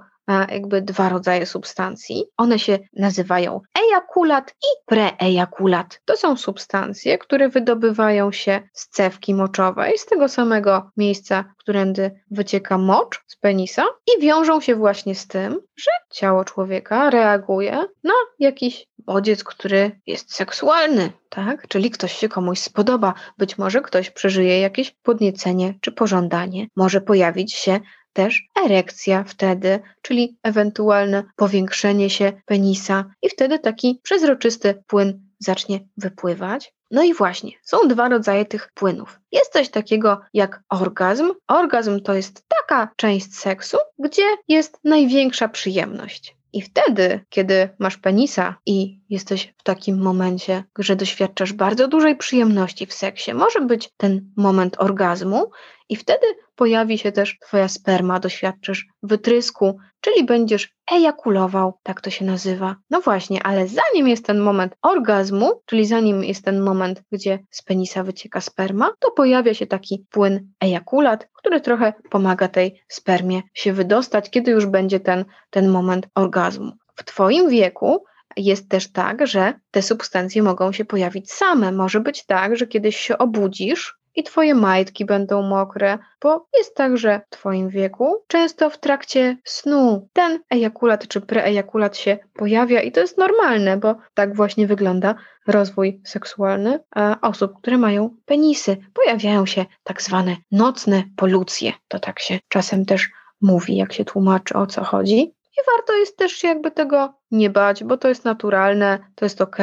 [0.51, 2.25] jakby dwa rodzaje substancji.
[2.37, 6.01] One się nazywają ejakulat i preejakulat.
[6.05, 12.79] To są substancje, które wydobywają się z cewki moczowej, z tego samego miejsca, którędy wycieka
[12.79, 17.73] mocz z penisa i wiążą się właśnie z tym, że ciało człowieka reaguje
[18.05, 21.68] na jakiś bodziec, który jest seksualny, tak?
[21.68, 27.55] Czyli ktoś się komuś spodoba, być może ktoś przeżyje jakieś podniecenie czy pożądanie, może pojawić
[27.55, 27.81] się
[28.12, 36.75] też erekcja wtedy, czyli ewentualne powiększenie się penisa i wtedy taki przezroczysty płyn zacznie wypływać.
[36.90, 39.20] No i właśnie, są dwa rodzaje tych płynów.
[39.33, 41.31] Jest coś takiego jak orgazm.
[41.48, 46.37] Orgazm to jest taka część seksu, gdzie jest największa przyjemność.
[46.53, 52.87] I wtedy, kiedy masz penisa i jesteś w takim momencie, że doświadczasz bardzo dużej przyjemności
[52.87, 55.51] w seksie, może być ten moment orgazmu,
[55.92, 56.26] i wtedy
[56.57, 62.76] pojawi się też Twoja sperma, doświadczysz wytrysku, czyli będziesz ejakulował, tak to się nazywa.
[62.90, 67.62] No właśnie, ale zanim jest ten moment orgazmu, czyli zanim jest ten moment, gdzie z
[67.62, 73.72] penisa wycieka sperma, to pojawia się taki płyn ejakulat, który trochę pomaga tej spermie się
[73.72, 76.72] wydostać, kiedy już będzie ten, ten moment orgazmu.
[76.96, 78.05] W Twoim wieku
[78.37, 81.72] jest też tak, że te substancje mogą się pojawić same.
[81.72, 86.96] Może być tak, że kiedyś się obudzisz i Twoje majtki będą mokre, bo jest tak,
[86.96, 92.92] że w Twoim wieku często w trakcie snu ten ejakulat czy preejakulat się pojawia i
[92.92, 95.14] to jest normalne, bo tak właśnie wygląda
[95.46, 96.81] rozwój seksualny
[97.22, 98.77] osób, które mają penisy.
[98.94, 101.72] Pojawiają się tak zwane nocne polucje.
[101.88, 105.35] To tak się czasem też mówi, jak się tłumaczy o co chodzi.
[105.59, 109.40] I warto jest też się jakby tego nie bać, bo to jest naturalne, to jest
[109.40, 109.57] ok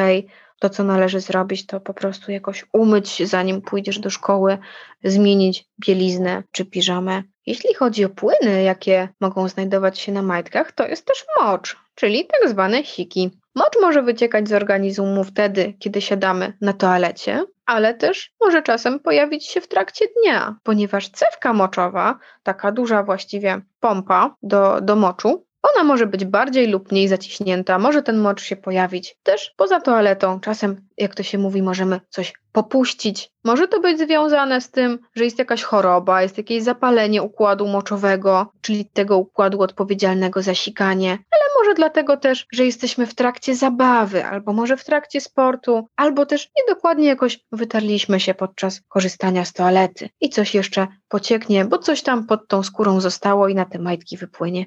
[0.59, 4.57] to, co należy zrobić, to po prostu jakoś umyć zanim pójdziesz do szkoły,
[5.03, 7.23] zmienić bieliznę czy piżamę.
[7.45, 12.25] Jeśli chodzi o płyny, jakie mogą znajdować się na majtkach, to jest też mocz, czyli
[12.25, 13.31] tak zwane siki.
[13.55, 19.47] Mocz może wyciekać z organizmu wtedy, kiedy siadamy na toalecie, ale też może czasem pojawić
[19.47, 25.83] się w trakcie dnia, ponieważ cewka moczowa, taka duża właściwie pompa do, do moczu, ona
[25.83, 30.39] może być bardziej lub mniej zaciśnięta, może ten mocz się pojawić też poza toaletą.
[30.39, 33.31] Czasem, jak to się mówi, możemy coś popuścić.
[33.43, 38.51] Może to być związane z tym, że jest jakaś choroba, jest jakieś zapalenie układu moczowego,
[38.61, 44.25] czyli tego układu odpowiedzialnego za sikanie, ale może dlatego też, że jesteśmy w trakcie zabawy,
[44.25, 50.09] albo może w trakcie sportu, albo też niedokładnie jakoś wytarliśmy się podczas korzystania z toalety
[50.21, 54.17] i coś jeszcze pocieknie, bo coś tam pod tą skórą zostało i na te majtki
[54.17, 54.65] wypłynie.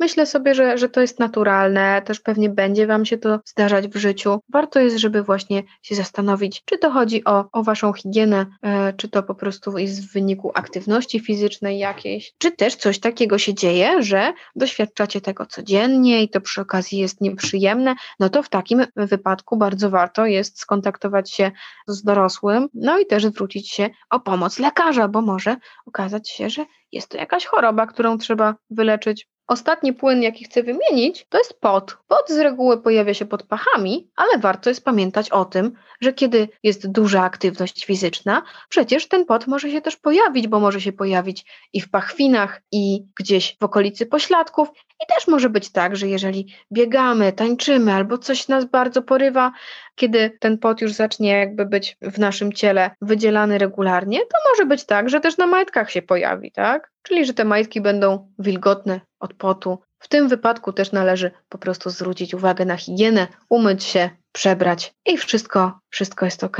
[0.00, 3.96] Myślę sobie, że, że to jest naturalne, też pewnie będzie Wam się to zdarzać w
[3.96, 4.40] życiu.
[4.48, 9.08] Warto jest, żeby właśnie się zastanowić, czy to chodzi o, o Waszą higienę, e, czy
[9.08, 14.02] to po prostu jest w wyniku aktywności fizycznej jakiejś, czy też coś takiego się dzieje,
[14.02, 19.56] że doświadczacie tego codziennie i to przy okazji jest nieprzyjemne, no to w takim wypadku
[19.56, 21.50] bardzo warto jest skontaktować się
[21.86, 25.56] z dorosłym, no i też zwrócić się o pomoc lekarza, bo może
[25.86, 29.28] okazać się, że jest to jakaś choroba, którą trzeba wyleczyć.
[29.48, 31.96] Ostatni płyn, jaki chcę wymienić, to jest pot.
[32.08, 36.48] Pot z reguły pojawia się pod pachami, ale warto jest pamiętać o tym, że kiedy
[36.62, 41.44] jest duża aktywność fizyczna, przecież ten pot może się też pojawić, bo może się pojawić
[41.72, 44.68] i w pachwinach, i gdzieś w okolicy pośladków.
[45.02, 49.52] I też może być tak, że jeżeli biegamy, tańczymy albo coś nas bardzo porywa,
[49.94, 54.84] kiedy ten pot już zacznie jakby być w naszym ciele wydzielany regularnie, to może być
[54.84, 56.90] tak, że też na majtkach się pojawi, tak?
[57.02, 59.78] Czyli, że te majtki będą wilgotne od potu.
[59.98, 65.16] W tym wypadku też należy po prostu zwrócić uwagę na higienę, umyć się, przebrać i
[65.16, 66.56] wszystko, wszystko jest ok.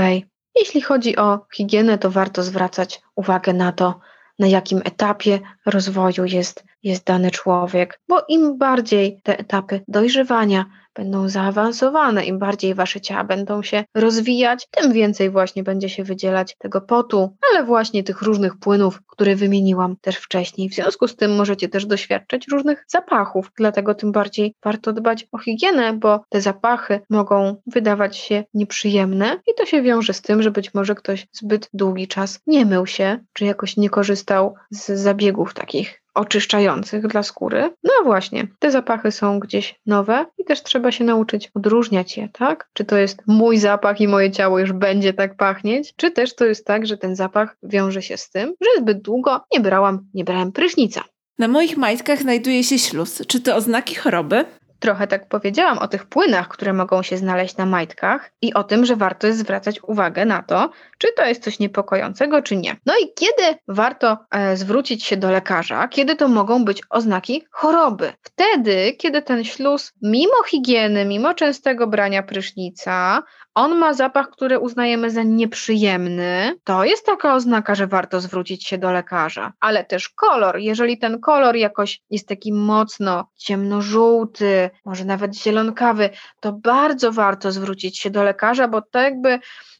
[0.56, 4.00] Jeśli chodzi o higienę, to warto zwracać uwagę na to,
[4.38, 11.28] na jakim etapie rozwoju jest, jest dany człowiek, bo im bardziej te etapy dojrzewania będą
[11.28, 12.24] zaawansowane.
[12.24, 17.36] Im bardziej wasze ciała będą się rozwijać, tym więcej właśnie będzie się wydzielać tego potu,
[17.50, 20.68] ale właśnie tych różnych płynów, które wymieniłam też wcześniej.
[20.68, 25.38] W związku z tym możecie też doświadczać różnych zapachów, dlatego tym bardziej warto dbać o
[25.38, 30.50] higienę, bo te zapachy mogą wydawać się nieprzyjemne i to się wiąże z tym, że
[30.50, 35.54] być może ktoś zbyt długi czas nie mył się, czy jakoś nie korzystał z zabiegów
[35.54, 37.70] takich oczyszczających dla skóry.
[37.84, 42.68] No właśnie, te zapachy są gdzieś nowe i też trzeba się nauczyć odróżniać je, tak?
[42.72, 46.44] Czy to jest mój zapach i moje ciało już będzie tak pachnieć, czy też to
[46.44, 50.24] jest tak, że ten zapach wiąże się z tym, że zbyt długo nie brałam, nie
[50.24, 51.04] brałem prysznica.
[51.38, 53.22] Na moich majtkach znajduje się śluz.
[53.26, 54.44] Czy to oznaki choroby?
[54.78, 58.86] Trochę tak powiedziałam o tych płynach, które mogą się znaleźć na majtkach i o tym,
[58.86, 62.76] że warto jest zwracać uwagę na to, czy to jest coś niepokojącego, czy nie.
[62.86, 68.12] No i kiedy warto e, zwrócić się do lekarza, kiedy to mogą być oznaki choroby?
[68.22, 73.22] Wtedy, kiedy ten śluz, mimo higieny, mimo częstego brania prysznica,
[73.54, 78.78] on ma zapach, który uznajemy za nieprzyjemny, to jest taka oznaka, że warto zwrócić się
[78.78, 79.52] do lekarza.
[79.60, 86.52] Ale też kolor, jeżeli ten kolor jakoś jest taki mocno ciemnożółty, może nawet zielonkawy, to
[86.52, 89.38] bardzo warto zwrócić się do lekarza, bo to jakby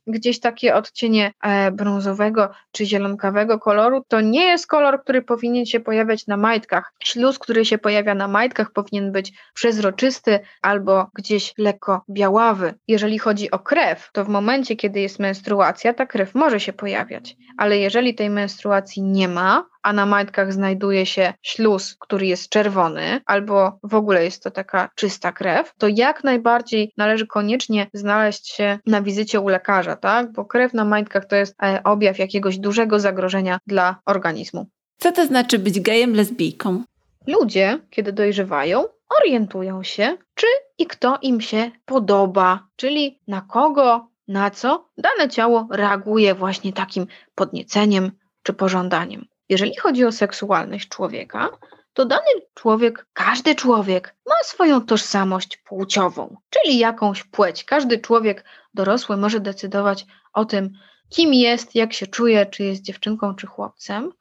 [0.09, 5.81] gdzieś takie odcienie e, brązowego czy zielonkawego koloru, to nie jest kolor, który powinien się
[5.81, 6.93] pojawiać na majtkach.
[7.03, 12.75] Śluz, który się pojawia na majtkach, powinien być przezroczysty albo gdzieś lekko białawy.
[12.89, 17.37] Jeżeli chodzi o krew, to w momencie, kiedy jest menstruacja, ta krew może się pojawiać,
[17.57, 23.21] ale jeżeli tej menstruacji nie ma, a na majtkach znajduje się śluz, który jest czerwony,
[23.27, 28.79] albo w ogóle jest to taka czysta krew, to jak najbardziej należy koniecznie znaleźć się
[28.87, 30.33] na wizycie u lekarza, tak?
[30.33, 34.67] Bo krew na majtkach to jest e, objaw jakiegoś dużego zagrożenia dla organizmu.
[34.99, 36.83] Co to znaczy być gejem, lesbijką?
[37.27, 38.85] Ludzie, kiedy dojrzewają,
[39.21, 40.47] orientują się, czy
[40.79, 47.07] i kto im się podoba, czyli na kogo, na co dane ciało reaguje właśnie takim
[47.35, 49.25] podnieceniem czy pożądaniem.
[49.49, 51.49] Jeżeli chodzi o seksualność człowieka,
[51.93, 57.65] to dany człowiek, każdy człowiek ma swoją tożsamość płciową, czyli jakąś płeć.
[57.65, 58.45] Każdy człowiek
[58.79, 60.71] dorosły może decydować o tym,
[61.09, 64.13] kim jest, jak się czuje, czy jest dziewczynką, czy chłopcem,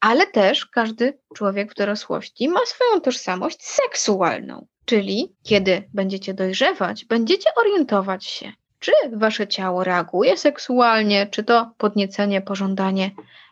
[0.00, 4.66] ale też każdy człowiek w dorosłości ma swoją tożsamość seksualną.
[4.84, 12.40] Czyli kiedy będziecie dojrzewać, będziecie orientować się, czy wasze ciało reaguje seksualnie, czy to podniecenie,
[12.40, 13.10] pożądanie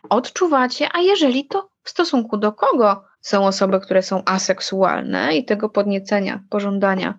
[0.09, 5.69] odczuwacie, a jeżeli to w stosunku do kogo są osoby, które są aseksualne i tego
[5.69, 7.13] podniecenia, pożądania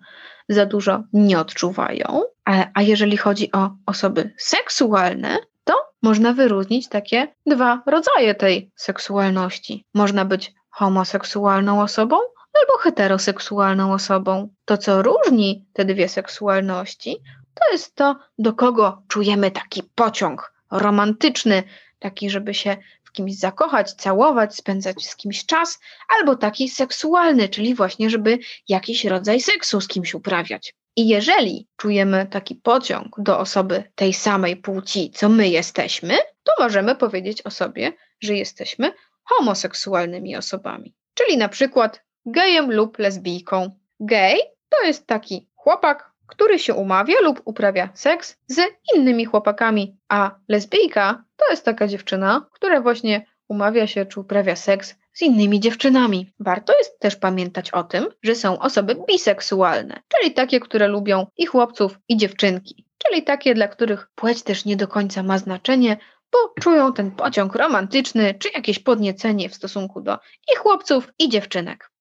[0.49, 7.27] za dużo nie odczuwają, a, a jeżeli chodzi o osoby seksualne, to można wyróżnić takie
[7.45, 9.85] dwa rodzaje tej seksualności.
[9.93, 12.17] Można być homoseksualną osobą
[12.53, 14.49] albo heteroseksualną osobą.
[14.65, 17.17] To, co różni te dwie seksualności,
[17.53, 21.63] to jest to, do kogo czujemy taki pociąg romantyczny,
[21.99, 22.77] taki, żeby się
[23.19, 25.79] kimś zakochać, całować, spędzać z kimś czas,
[26.17, 30.73] albo taki seksualny, czyli właśnie, żeby jakiś rodzaj seksu z kimś uprawiać.
[30.95, 36.95] I jeżeli czujemy taki pociąg do osoby tej samej płci, co my jesteśmy, to możemy
[36.95, 40.93] powiedzieć o sobie, że jesteśmy homoseksualnymi osobami.
[41.13, 43.71] Czyli na przykład gejem lub lesbijką.
[43.99, 48.61] Gej to jest taki chłopak, który się umawia lub uprawia seks z
[48.95, 54.95] innymi chłopakami, a lesbijka to jest taka dziewczyna, która właśnie umawia się czy uprawia seks
[55.13, 56.33] z innymi dziewczynami.
[56.39, 61.45] Warto jest też pamiętać o tym, że są osoby biseksualne, czyli takie, które lubią i
[61.45, 65.97] chłopców, i dziewczynki, czyli takie, dla których płeć też nie do końca ma znaczenie,
[66.31, 70.17] bo czują ten pociąg romantyczny czy jakieś podniecenie w stosunku do
[70.53, 71.91] i chłopców, i dziewczynek.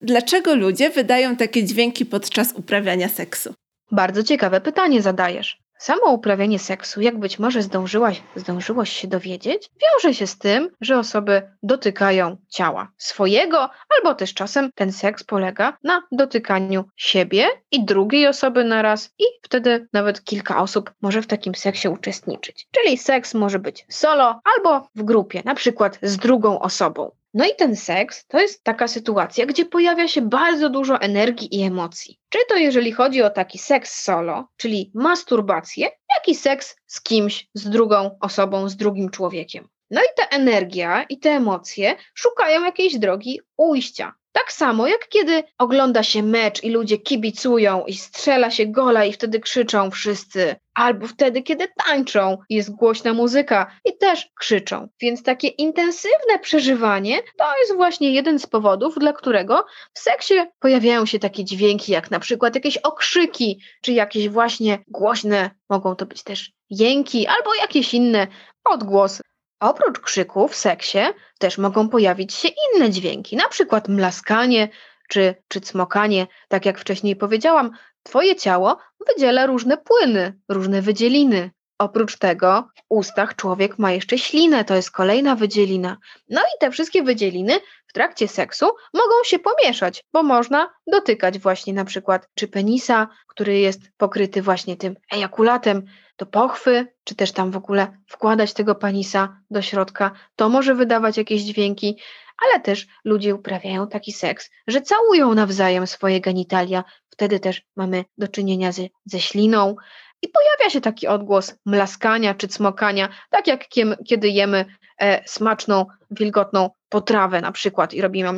[0.00, 3.54] Dlaczego ludzie wydają takie dźwięki podczas uprawiania seksu?
[3.92, 5.58] Bardzo ciekawe pytanie zadajesz.
[5.78, 10.98] Samo uprawianie seksu, jak być może zdążyłaś, zdążyłoś się dowiedzieć, wiąże się z tym, że
[10.98, 18.26] osoby dotykają ciała swojego, albo też czasem ten seks polega na dotykaniu siebie i drugiej
[18.26, 22.68] osoby naraz, i wtedy nawet kilka osób może w takim seksie uczestniczyć.
[22.70, 27.10] Czyli seks może być solo albo w grupie, na przykład z drugą osobą.
[27.34, 31.62] No i ten seks to jest taka sytuacja, gdzie pojawia się bardzo dużo energii i
[31.62, 32.18] emocji.
[32.28, 37.48] Czy to jeżeli chodzi o taki seks solo, czyli masturbację, jak i seks z kimś,
[37.54, 39.68] z drugą osobą, z drugim człowiekiem.
[39.90, 44.14] No i ta energia i te emocje szukają jakiejś drogi ujścia.
[44.38, 49.12] Tak samo jak kiedy ogląda się mecz i ludzie kibicują i strzela się gola i
[49.12, 54.88] wtedy krzyczą wszyscy, albo wtedy kiedy tańczą, jest głośna muzyka i też krzyczą.
[55.00, 61.06] Więc takie intensywne przeżywanie to jest właśnie jeden z powodów, dla którego w seksie pojawiają
[61.06, 66.22] się takie dźwięki, jak na przykład jakieś okrzyki, czy jakieś właśnie głośne, mogą to być
[66.22, 68.26] też jęki, albo jakieś inne
[68.64, 69.22] odgłosy.
[69.60, 70.98] Oprócz krzyków w seksie
[71.38, 74.68] też mogą pojawić się inne dźwięki, na przykład mlaskanie
[75.08, 76.26] czy, czy cmokanie.
[76.48, 77.70] Tak jak wcześniej powiedziałam,
[78.02, 81.50] Twoje ciało wydziela różne płyny, różne wydzieliny.
[81.78, 85.96] Oprócz tego w ustach człowiek ma jeszcze ślinę, to jest kolejna wydzielina.
[86.28, 91.72] No i te wszystkie wydzieliny w trakcie seksu mogą się pomieszać, bo można dotykać właśnie
[91.72, 95.86] na przykład czy penisa, który jest pokryty właśnie tym ejakulatem,
[96.18, 100.10] do pochwy, czy też tam w ogóle wkładać tego penisa do środka.
[100.36, 101.98] To może wydawać jakieś dźwięki,
[102.46, 106.84] ale też ludzie uprawiają taki seks, że całują nawzajem swoje genitalia.
[107.10, 108.70] Wtedy też mamy do czynienia
[109.04, 109.76] ze śliną.
[110.22, 113.64] I pojawia się taki odgłos mlaskania czy cmokania, tak jak
[114.08, 114.64] kiedy jemy
[115.00, 118.28] e, smaczną, wilgotną potrawę na przykład i robimy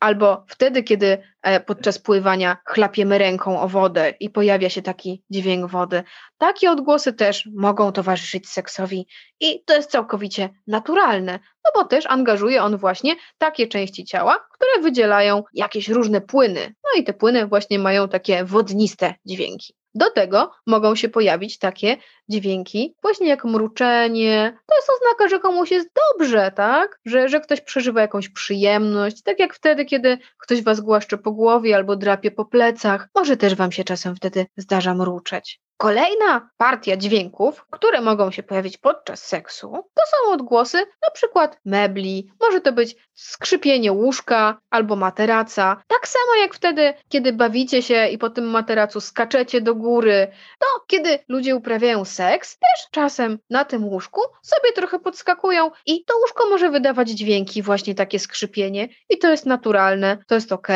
[0.00, 5.70] albo wtedy, kiedy e, podczas pływania chlapiemy ręką o wodę i pojawia się taki dźwięk
[5.70, 6.02] wody.
[6.38, 9.06] Takie odgłosy też mogą towarzyszyć seksowi
[9.40, 11.32] i to jest całkowicie naturalne,
[11.64, 16.74] no bo też angażuje on właśnie takie części ciała, które wydzielają jakieś różne płyny.
[16.84, 19.79] No i te płyny właśnie mają takie wodniste dźwięki.
[19.94, 21.96] Do tego mogą się pojawić takie
[22.28, 24.58] dźwięki, właśnie jak mruczenie.
[24.66, 27.00] To jest oznaka, że komuś jest dobrze, tak?
[27.04, 31.76] Że, że ktoś przeżywa jakąś przyjemność, tak jak wtedy, kiedy ktoś was głaszcze po głowie
[31.76, 33.08] albo drapie po plecach.
[33.14, 35.60] Może też wam się czasem wtedy zdarza mruczeć.
[35.80, 42.32] Kolejna partia dźwięków, które mogą się pojawić podczas seksu, to są odgłosy na przykład mebli,
[42.40, 45.82] może to być skrzypienie łóżka albo materaca.
[45.88, 50.66] Tak samo jak wtedy, kiedy bawicie się i po tym materacu skaczecie do góry, to
[50.86, 56.48] kiedy ludzie uprawiają seks, też czasem na tym łóżku sobie trochę podskakują i to łóżko
[56.50, 60.68] może wydawać dźwięki, właśnie takie skrzypienie i to jest naturalne, to jest ok.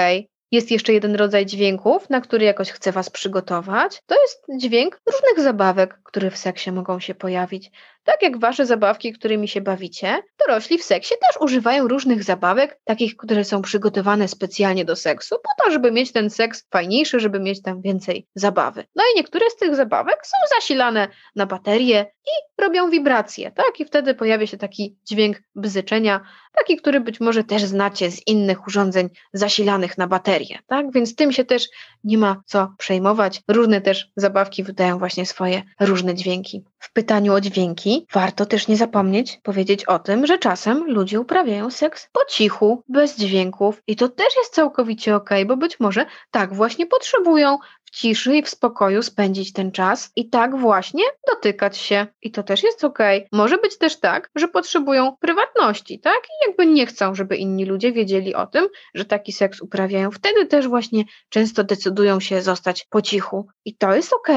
[0.55, 4.03] Jest jeszcze jeden rodzaj dźwięków, na który jakoś chcę Was przygotować.
[4.07, 7.71] To jest dźwięk różnych zabawek, które w seksie mogą się pojawić.
[8.05, 13.17] Tak jak wasze zabawki, którymi się bawicie, dorośli w seksie też używają różnych zabawek, takich,
[13.17, 17.63] które są przygotowane specjalnie do seksu, po to, żeby mieć ten seks fajniejszy, żeby mieć
[17.63, 18.85] tam więcej zabawy.
[18.95, 23.81] No i niektóre z tych zabawek są zasilane na baterię i robią wibracje, tak?
[23.81, 26.21] I wtedy pojawia się taki dźwięk bzyczenia,
[26.55, 30.93] taki, który być może też znacie z innych urządzeń zasilanych na baterię, tak?
[30.93, 31.69] Więc tym się też
[32.05, 33.43] nie ma co przejmować.
[33.49, 36.65] Różne też zabawki wydają właśnie swoje różne dźwięki.
[36.79, 41.71] W pytaniu o dźwięki warto też nie zapomnieć powiedzieć o tym, że czasem ludzie uprawiają
[41.71, 46.55] seks po cichu, bez dźwięków i to też jest całkowicie ok, bo być może tak
[46.55, 47.59] właśnie potrzebują
[47.95, 52.07] ciszy i w spokoju spędzić ten czas i tak właśnie dotykać się.
[52.23, 52.99] I to też jest ok.
[53.33, 56.19] Może być też tak, że potrzebują prywatności, tak?
[56.25, 60.11] I jakby nie chcą, żeby inni ludzie wiedzieli o tym, że taki seks uprawiają.
[60.11, 63.47] Wtedy też właśnie często decydują się zostać po cichu.
[63.65, 64.29] I to jest ok.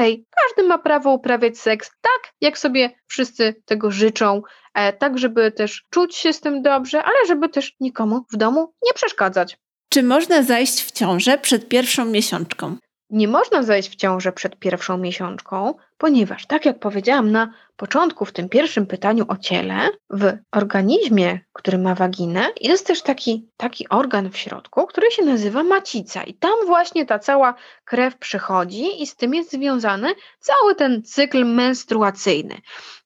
[0.46, 4.42] Każdy ma prawo uprawiać seks tak, jak sobie wszyscy tego życzą,
[4.74, 8.72] e, tak, żeby też czuć się z tym dobrze, ale żeby też nikomu w domu
[8.86, 9.58] nie przeszkadzać.
[9.88, 12.76] Czy można zajść w ciążę przed pierwszą miesiączką?
[13.10, 18.32] Nie można zajść w ciążę przed pierwszą miesiączką, ponieważ, tak jak powiedziałam na początku, w
[18.32, 24.30] tym pierwszym pytaniu o ciele, w organizmie, który ma waginę, jest też taki, taki organ
[24.30, 26.22] w środku, który się nazywa macica.
[26.22, 31.44] I tam właśnie ta cała krew przechodzi, i z tym jest związany cały ten cykl
[31.44, 32.56] menstruacyjny.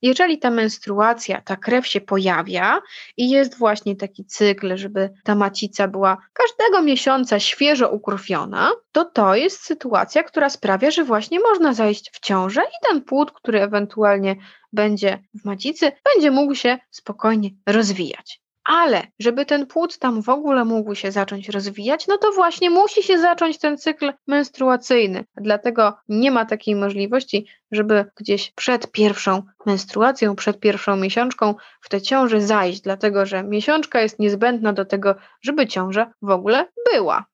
[0.03, 2.83] Jeżeli ta menstruacja, ta krew się pojawia
[3.17, 9.35] i jest właśnie taki cykl, żeby ta macica była każdego miesiąca świeżo ukrwiona, to to
[9.35, 14.37] jest sytuacja, która sprawia, że właśnie można zajść w ciążę i ten płód, który ewentualnie
[14.73, 18.43] będzie w macicy, będzie mógł się spokojnie rozwijać.
[18.65, 23.03] Ale żeby ten płód tam w ogóle mógł się zacząć rozwijać, no to właśnie musi
[23.03, 25.25] się zacząć ten cykl menstruacyjny.
[25.37, 32.03] Dlatego nie ma takiej możliwości, żeby gdzieś przed pierwszą menstruacją, przed pierwszą miesiączką w tę
[32.03, 37.25] ciążę zajść, dlatego że miesiączka jest niezbędna do tego, żeby ciąża w ogóle była.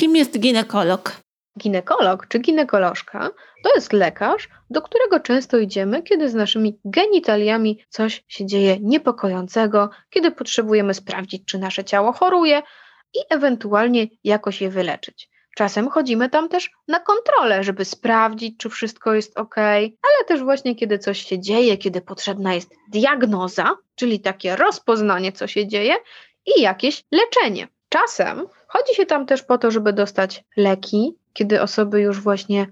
[0.00, 1.27] Kim jest ginekolog?
[1.58, 3.30] Ginekolog czy ginekolożka
[3.64, 9.90] to jest lekarz, do którego często idziemy, kiedy z naszymi genitaliami coś się dzieje niepokojącego,
[10.10, 12.62] kiedy potrzebujemy sprawdzić, czy nasze ciało choruje
[13.14, 15.30] i ewentualnie jakoś je wyleczyć.
[15.56, 20.76] Czasem chodzimy tam też na kontrolę, żeby sprawdzić, czy wszystko jest ok, ale też właśnie
[20.76, 25.94] kiedy coś się dzieje, kiedy potrzebna jest diagnoza, czyli takie rozpoznanie, co się dzieje
[26.46, 27.68] i jakieś leczenie.
[27.88, 32.66] Czasem Chodzi się tam też po to, żeby dostać leki, kiedy osoby już właśnie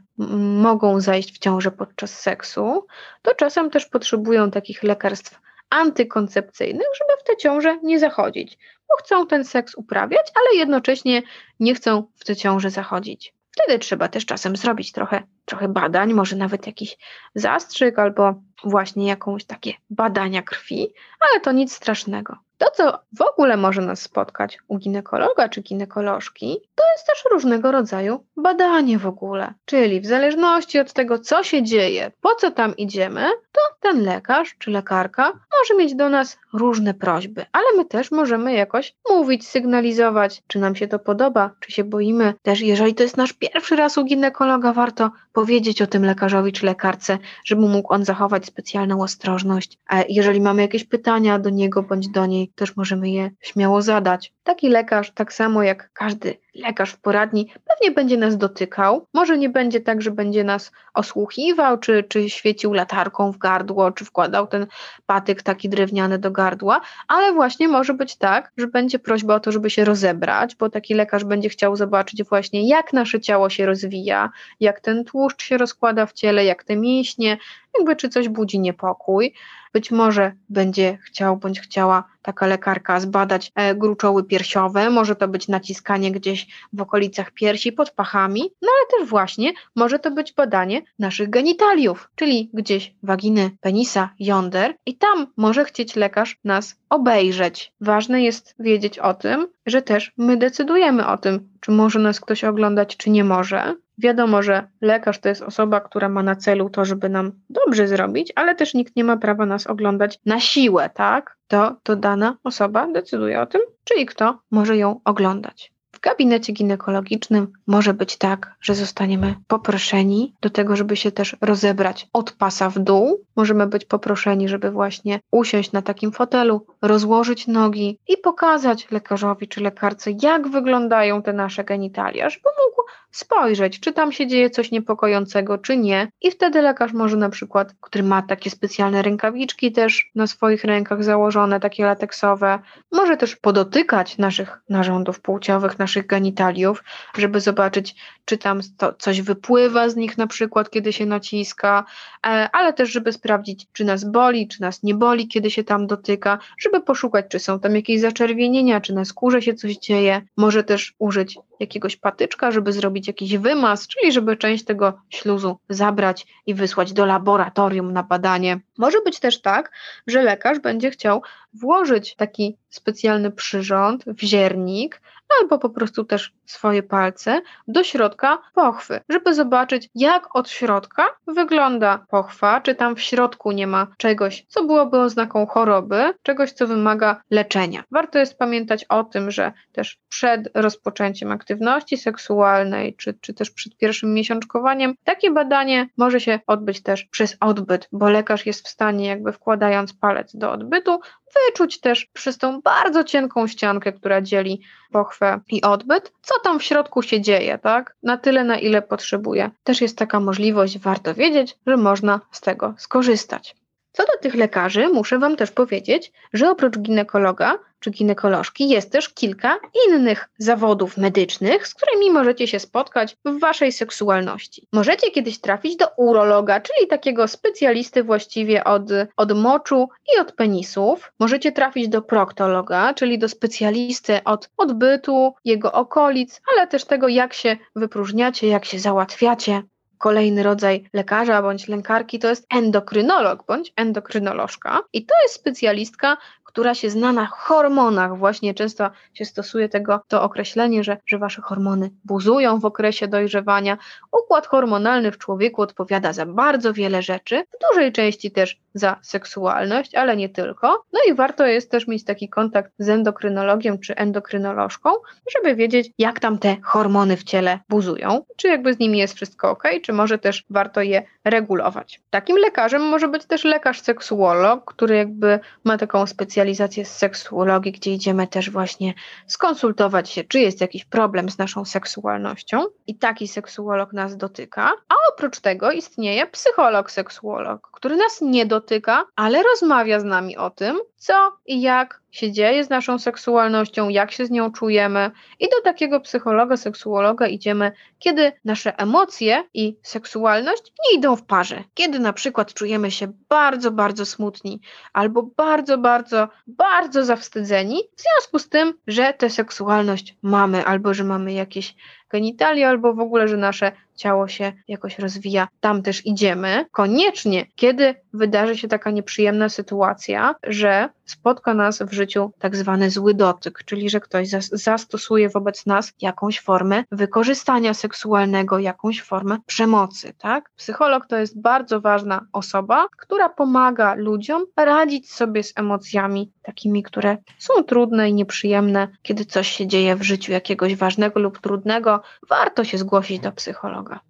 [0.62, 2.86] mogą zajść w ciążę podczas seksu,
[3.22, 5.40] to czasem też potrzebują takich lekarstw
[5.70, 11.22] antykoncepcyjnych, żeby w tę ciążę nie zachodzić, bo chcą ten seks uprawiać, ale jednocześnie
[11.61, 13.34] nie chcą w tę ciążę zachodzić.
[13.50, 16.96] Wtedy trzeba też czasem zrobić trochę, trochę badań, może nawet jakiś
[17.34, 18.34] zastrzyk albo
[18.64, 22.36] właśnie jakąś takie badania krwi, ale to nic strasznego.
[22.59, 27.72] To, co w ogóle może nas spotkać u ginekologa czy ginekolożki, to jest też różnego
[27.72, 29.54] rodzaju badanie w ogóle.
[29.64, 34.57] Czyli w zależności od tego, co się dzieje, po co tam idziemy, to ten lekarz
[34.59, 40.42] czy lekarka może mieć do nas różne prośby, ale my też możemy jakoś mówić, sygnalizować,
[40.46, 42.34] czy nam się to podoba, czy się boimy.
[42.42, 46.66] Też jeżeli to jest nasz pierwszy raz u ginekologa, warto powiedzieć o tym lekarzowi czy
[46.66, 49.78] lekarce, żeby mógł on zachować specjalną ostrożność.
[50.09, 54.36] Jeżeli mamy jakieś pytania do niego bądź do niej, też możemy je śmiało zadać.
[54.47, 59.07] Taki lekarz, tak samo jak każdy lekarz w poradni, pewnie będzie nas dotykał.
[59.14, 64.05] Może nie będzie tak, że będzie nas osłuchiwał, czy, czy świecił latarką w gardło, czy
[64.05, 64.66] wkładał ten
[65.07, 69.53] patyk taki drewniany do gardła, ale właśnie może być tak, że będzie prośba o to,
[69.53, 74.30] żeby się rozebrać, bo taki lekarz będzie chciał zobaczyć właśnie, jak nasze ciało się rozwija,
[74.61, 77.38] jak ten tłuszcz się rozkłada w ciele, jak te mięśnie,
[77.78, 79.34] jakby czy coś budzi niepokój.
[79.77, 85.49] Być może będzie chciał bądź chciała taka lekarka zbadać e, gruczoły piersiowe, może to być
[85.49, 90.83] naciskanie gdzieś w okolicach piersi, pod pachami, no ale też właśnie może to być badanie
[90.99, 94.74] naszych genitaliów, czyli gdzieś waginy, penisa, jąder.
[94.87, 97.72] I tam może chcieć lekarz nas obejrzeć.
[97.81, 102.45] Ważne jest wiedzieć o tym, że też my decydujemy o tym, czy może nas ktoś
[102.45, 103.75] oglądać, czy nie może.
[103.99, 108.33] Wiadomo, że lekarz to jest osoba, która ma na celu to, żeby nam dobrze zrobić,
[108.35, 111.37] ale też nikt nie ma prawa nas oglądać na siłę, tak?
[111.49, 115.73] To, to dana osoba decyduje o tym, czyli kto może ją oglądać.
[115.97, 122.09] W gabinecie ginekologicznym może być tak, że zostaniemy poproszeni do tego, żeby się też rozebrać
[122.12, 123.24] od pasa w dół.
[123.36, 129.61] Możemy być poproszeni, żeby właśnie usiąść na takim fotelu, rozłożyć nogi i pokazać lekarzowi czy
[129.61, 135.59] lekarce, jak wyglądają te nasze genitalia, żeby mógł spojrzeć, czy tam się dzieje coś niepokojącego,
[135.59, 136.09] czy nie.
[136.22, 141.05] I wtedy lekarz może na przykład, który ma takie specjalne rękawiczki też na swoich rękach
[141.05, 142.59] założone, takie lateksowe,
[142.92, 146.84] może też podotykać naszych narządów płciowych, naszych genitaliów,
[147.18, 151.84] żeby zobaczyć, czy tam to, coś wypływa z nich na przykład, kiedy się naciska,
[152.26, 155.87] e, ale też, żeby sprawdzić, czy nas boli, czy nas nie boli, kiedy się tam
[155.87, 160.22] dotyka, żeby poszukać, czy są tam jakieś zaczerwienienia, czy na skórze się coś dzieje.
[160.37, 166.26] Może też użyć jakiegoś patyczka, żeby zrobić jakiś wymaz, czyli żeby część tego śluzu zabrać
[166.46, 168.61] i wysłać do laboratorium na badanie.
[168.78, 169.72] Może być też tak,
[170.07, 171.22] że lekarz będzie chciał
[171.54, 175.00] włożyć taki specjalny przyrząd, wziernik,
[175.40, 182.07] albo po prostu też swoje palce do środka pochwy, żeby zobaczyć, jak od środka wygląda
[182.11, 187.22] pochwa, czy tam w środku nie ma czegoś, co byłoby oznaką choroby, czegoś, co wymaga
[187.30, 187.84] leczenia.
[187.90, 193.76] Warto jest pamiętać o tym, że też przed rozpoczęciem aktywności seksualnej, czy, czy też przed
[193.76, 199.07] pierwszym miesiączkowaniem, takie badanie może się odbyć też przez odbyt, bo lekarz jest w stanie,
[199.07, 201.01] jakby wkładając palec do odbytu,
[201.49, 204.61] wyczuć też przez tą bardzo cienką ściankę, która dzieli
[204.92, 207.97] pochwę i odbyt, co tam w środku się dzieje, tak?
[208.03, 209.51] Na tyle, na ile potrzebuje.
[209.64, 213.57] Też jest taka możliwość, warto wiedzieć, że można z tego skorzystać.
[213.97, 219.09] Co do tych lekarzy, muszę Wam też powiedzieć, że oprócz ginekologa czy ginekolożki jest też
[219.09, 219.57] kilka
[219.88, 224.68] innych zawodów medycznych, z którymi możecie się spotkać w Waszej seksualności.
[224.72, 228.82] Możecie kiedyś trafić do urologa, czyli takiego specjalisty właściwie od,
[229.16, 231.12] od moczu i od penisów.
[231.20, 237.34] Możecie trafić do proktologa, czyli do specjalisty od odbytu, jego okolic, ale też tego, jak
[237.34, 239.62] się wypróżniacie, jak się załatwiacie
[240.07, 244.82] kolejny rodzaj lekarza bądź lękarki to jest endokrynolog bądź endokrynolożka.
[244.92, 248.18] I to jest specjalistka, która się zna na hormonach.
[248.18, 253.78] Właśnie często się stosuje tego, to określenie, że, że wasze hormony buzują w okresie dojrzewania.
[254.22, 259.95] Układ hormonalny w człowieku odpowiada za bardzo wiele rzeczy, w dużej części też za seksualność,
[259.95, 260.85] ale nie tylko.
[260.93, 264.91] No i warto jest też mieć taki kontakt z endokrynologiem czy endokrynolożką,
[265.35, 269.51] żeby wiedzieć, jak tam te hormony w ciele buzują, czy jakby z nimi jest wszystko
[269.51, 272.01] ok, czy może też warto je regulować.
[272.11, 277.93] Takim lekarzem może być też lekarz seksuolog, który jakby ma taką specjalizację z seksuologii, gdzie
[277.93, 278.95] idziemy też właśnie
[279.27, 284.95] skonsultować się, czy jest jakiś problem z naszą seksualnością i taki seksuolog nas dotyka, a
[285.12, 290.51] oprócz tego istnieje psycholog seksuolog, który nas nie dotyka dotyka, ale rozmawia z nami o
[290.51, 295.11] tym, co i jak się dzieje z naszą seksualnością, jak się z nią czujemy.
[295.41, 301.64] I do takiego psychologa, seksuologa idziemy, kiedy nasze emocje i seksualność nie idą w parze.
[301.75, 304.61] Kiedy na przykład czujemy się bardzo, bardzo smutni
[304.93, 311.05] albo bardzo, bardzo, bardzo zawstydzeni w związku z tym, że tę seksualność mamy albo że
[311.05, 311.75] mamy jakieś
[312.17, 316.67] genitalia, albo w ogóle, że nasze ciało się jakoś rozwija, tam też idziemy.
[316.73, 323.14] Koniecznie, kiedy wydarzy się taka nieprzyjemna sytuacja, że spotka nas w życiu tak zwany zły
[323.14, 330.50] dotyk, czyli że ktoś zastosuje wobec nas jakąś formę wykorzystania seksualnego, jakąś formę przemocy, tak?
[330.57, 337.16] Psycholog to jest bardzo ważna osoba, która pomaga ludziom radzić sobie z emocjami takimi, które
[337.38, 342.64] są trudne i nieprzyjemne, kiedy coś się dzieje w życiu jakiegoś ważnego lub trudnego, warto
[342.64, 344.00] się zgłosić do psychologa.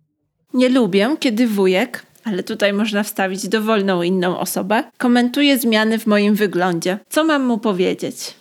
[0.55, 6.35] Nie lubię, kiedy wujek, ale tutaj można wstawić dowolną inną osobę, komentuje zmiany w moim
[6.35, 6.99] wyglądzie.
[7.09, 8.35] Co mam mu powiedzieć?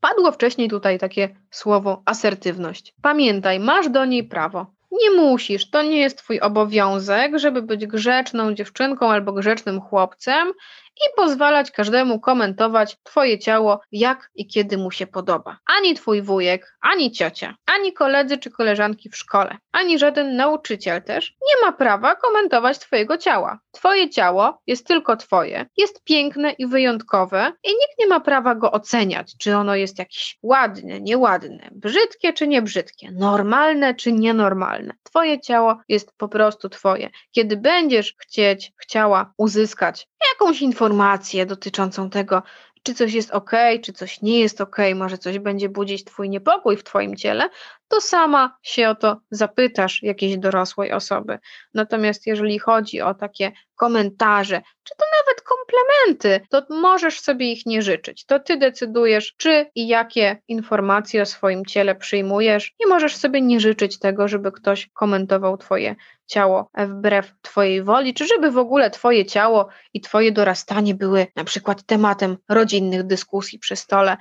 [0.00, 2.94] Padło wcześniej tutaj takie słowo asertywność.
[3.02, 4.66] Pamiętaj, masz do niej prawo.
[4.92, 10.48] Nie musisz, to nie jest twój obowiązek, żeby być grzeczną dziewczynką albo grzecznym chłopcem
[10.96, 15.58] i pozwalać każdemu komentować Twoje ciało, jak i kiedy mu się podoba.
[15.78, 21.34] Ani Twój wujek, ani ciocia, ani koledzy czy koleżanki w szkole, ani żaden nauczyciel też
[21.48, 23.58] nie ma prawa komentować Twojego ciała.
[23.70, 28.72] Twoje ciało jest tylko Twoje, jest piękne i wyjątkowe i nikt nie ma prawa go
[28.72, 34.94] oceniać, czy ono jest jakieś ładne, nieładne, brzydkie czy niebrzydkie, normalne czy nienormalne.
[35.02, 37.10] Twoje ciało jest po prostu Twoje.
[37.30, 42.42] Kiedy będziesz chcieć, chciała uzyskać jakąś informację dotyczącą tego,
[42.82, 43.50] czy coś jest ok,
[43.82, 47.50] czy coś nie jest ok, może coś będzie budzić Twój niepokój w Twoim ciele,
[47.92, 51.38] to sama się o to zapytasz jakiejś dorosłej osoby.
[51.74, 57.82] Natomiast jeżeli chodzi o takie komentarze, czy to nawet komplementy, to możesz sobie ich nie
[57.82, 58.24] życzyć.
[58.26, 63.60] To ty decydujesz, czy i jakie informacje o swoim ciele przyjmujesz, i możesz sobie nie
[63.60, 69.26] życzyć tego, żeby ktoś komentował Twoje ciało wbrew Twojej woli, czy żeby w ogóle Twoje
[69.26, 74.16] ciało i Twoje dorastanie były na przykład tematem rodzinnych dyskusji przy stole.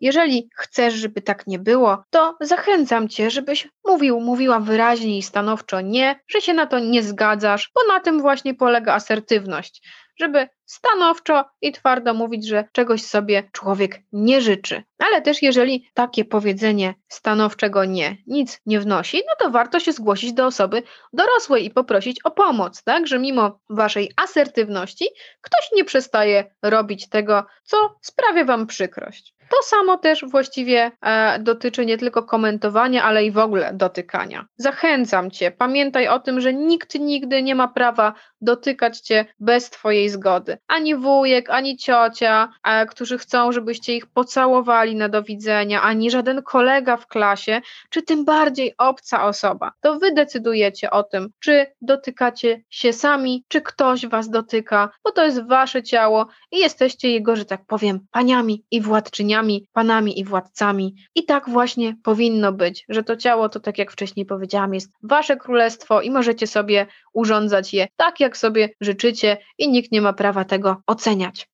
[0.00, 5.80] Jeżeli chcesz, żeby tak nie było, to zachęcam cię, żebyś mówił, mówiła wyraźnie i stanowczo
[5.80, 9.82] nie, że się na to nie zgadzasz, bo na tym właśnie polega asertywność
[10.20, 14.82] żeby stanowczo i twardo mówić, że czegoś sobie człowiek nie życzy.
[14.98, 20.32] Ale też jeżeli takie powiedzenie stanowczego nie nic nie wnosi, no to warto się zgłosić
[20.32, 20.82] do osoby
[21.12, 25.06] dorosłej i poprosić o pomoc, tak, że mimo waszej asertywności
[25.40, 29.37] ktoś nie przestaje robić tego, co sprawia wam przykrość.
[29.50, 34.46] To samo też właściwie e, dotyczy nie tylko komentowania, ale i w ogóle dotykania.
[34.56, 40.08] Zachęcam Cię, pamiętaj o tym, że nikt nigdy nie ma prawa dotykać Cię bez Twojej
[40.08, 40.58] zgody.
[40.68, 46.42] Ani wujek, ani ciocia, e, którzy chcą, żebyście ich pocałowali na do widzenia, ani żaden
[46.42, 47.60] kolega w klasie,
[47.90, 49.72] czy tym bardziej obca osoba.
[49.80, 55.24] To Wy decydujecie o tym, czy dotykacie się sami, czy ktoś Was dotyka, bo to
[55.24, 60.94] jest Wasze ciało i jesteście jego, że tak powiem, paniami i władczyniami panami i władcami.
[61.14, 65.36] I tak właśnie powinno być, że to ciało to, tak jak wcześniej powiedziałam, jest wasze
[65.36, 66.86] królestwo i możecie sobie
[67.18, 71.48] urządzać je tak, jak sobie życzycie i nikt nie ma prawa tego oceniać.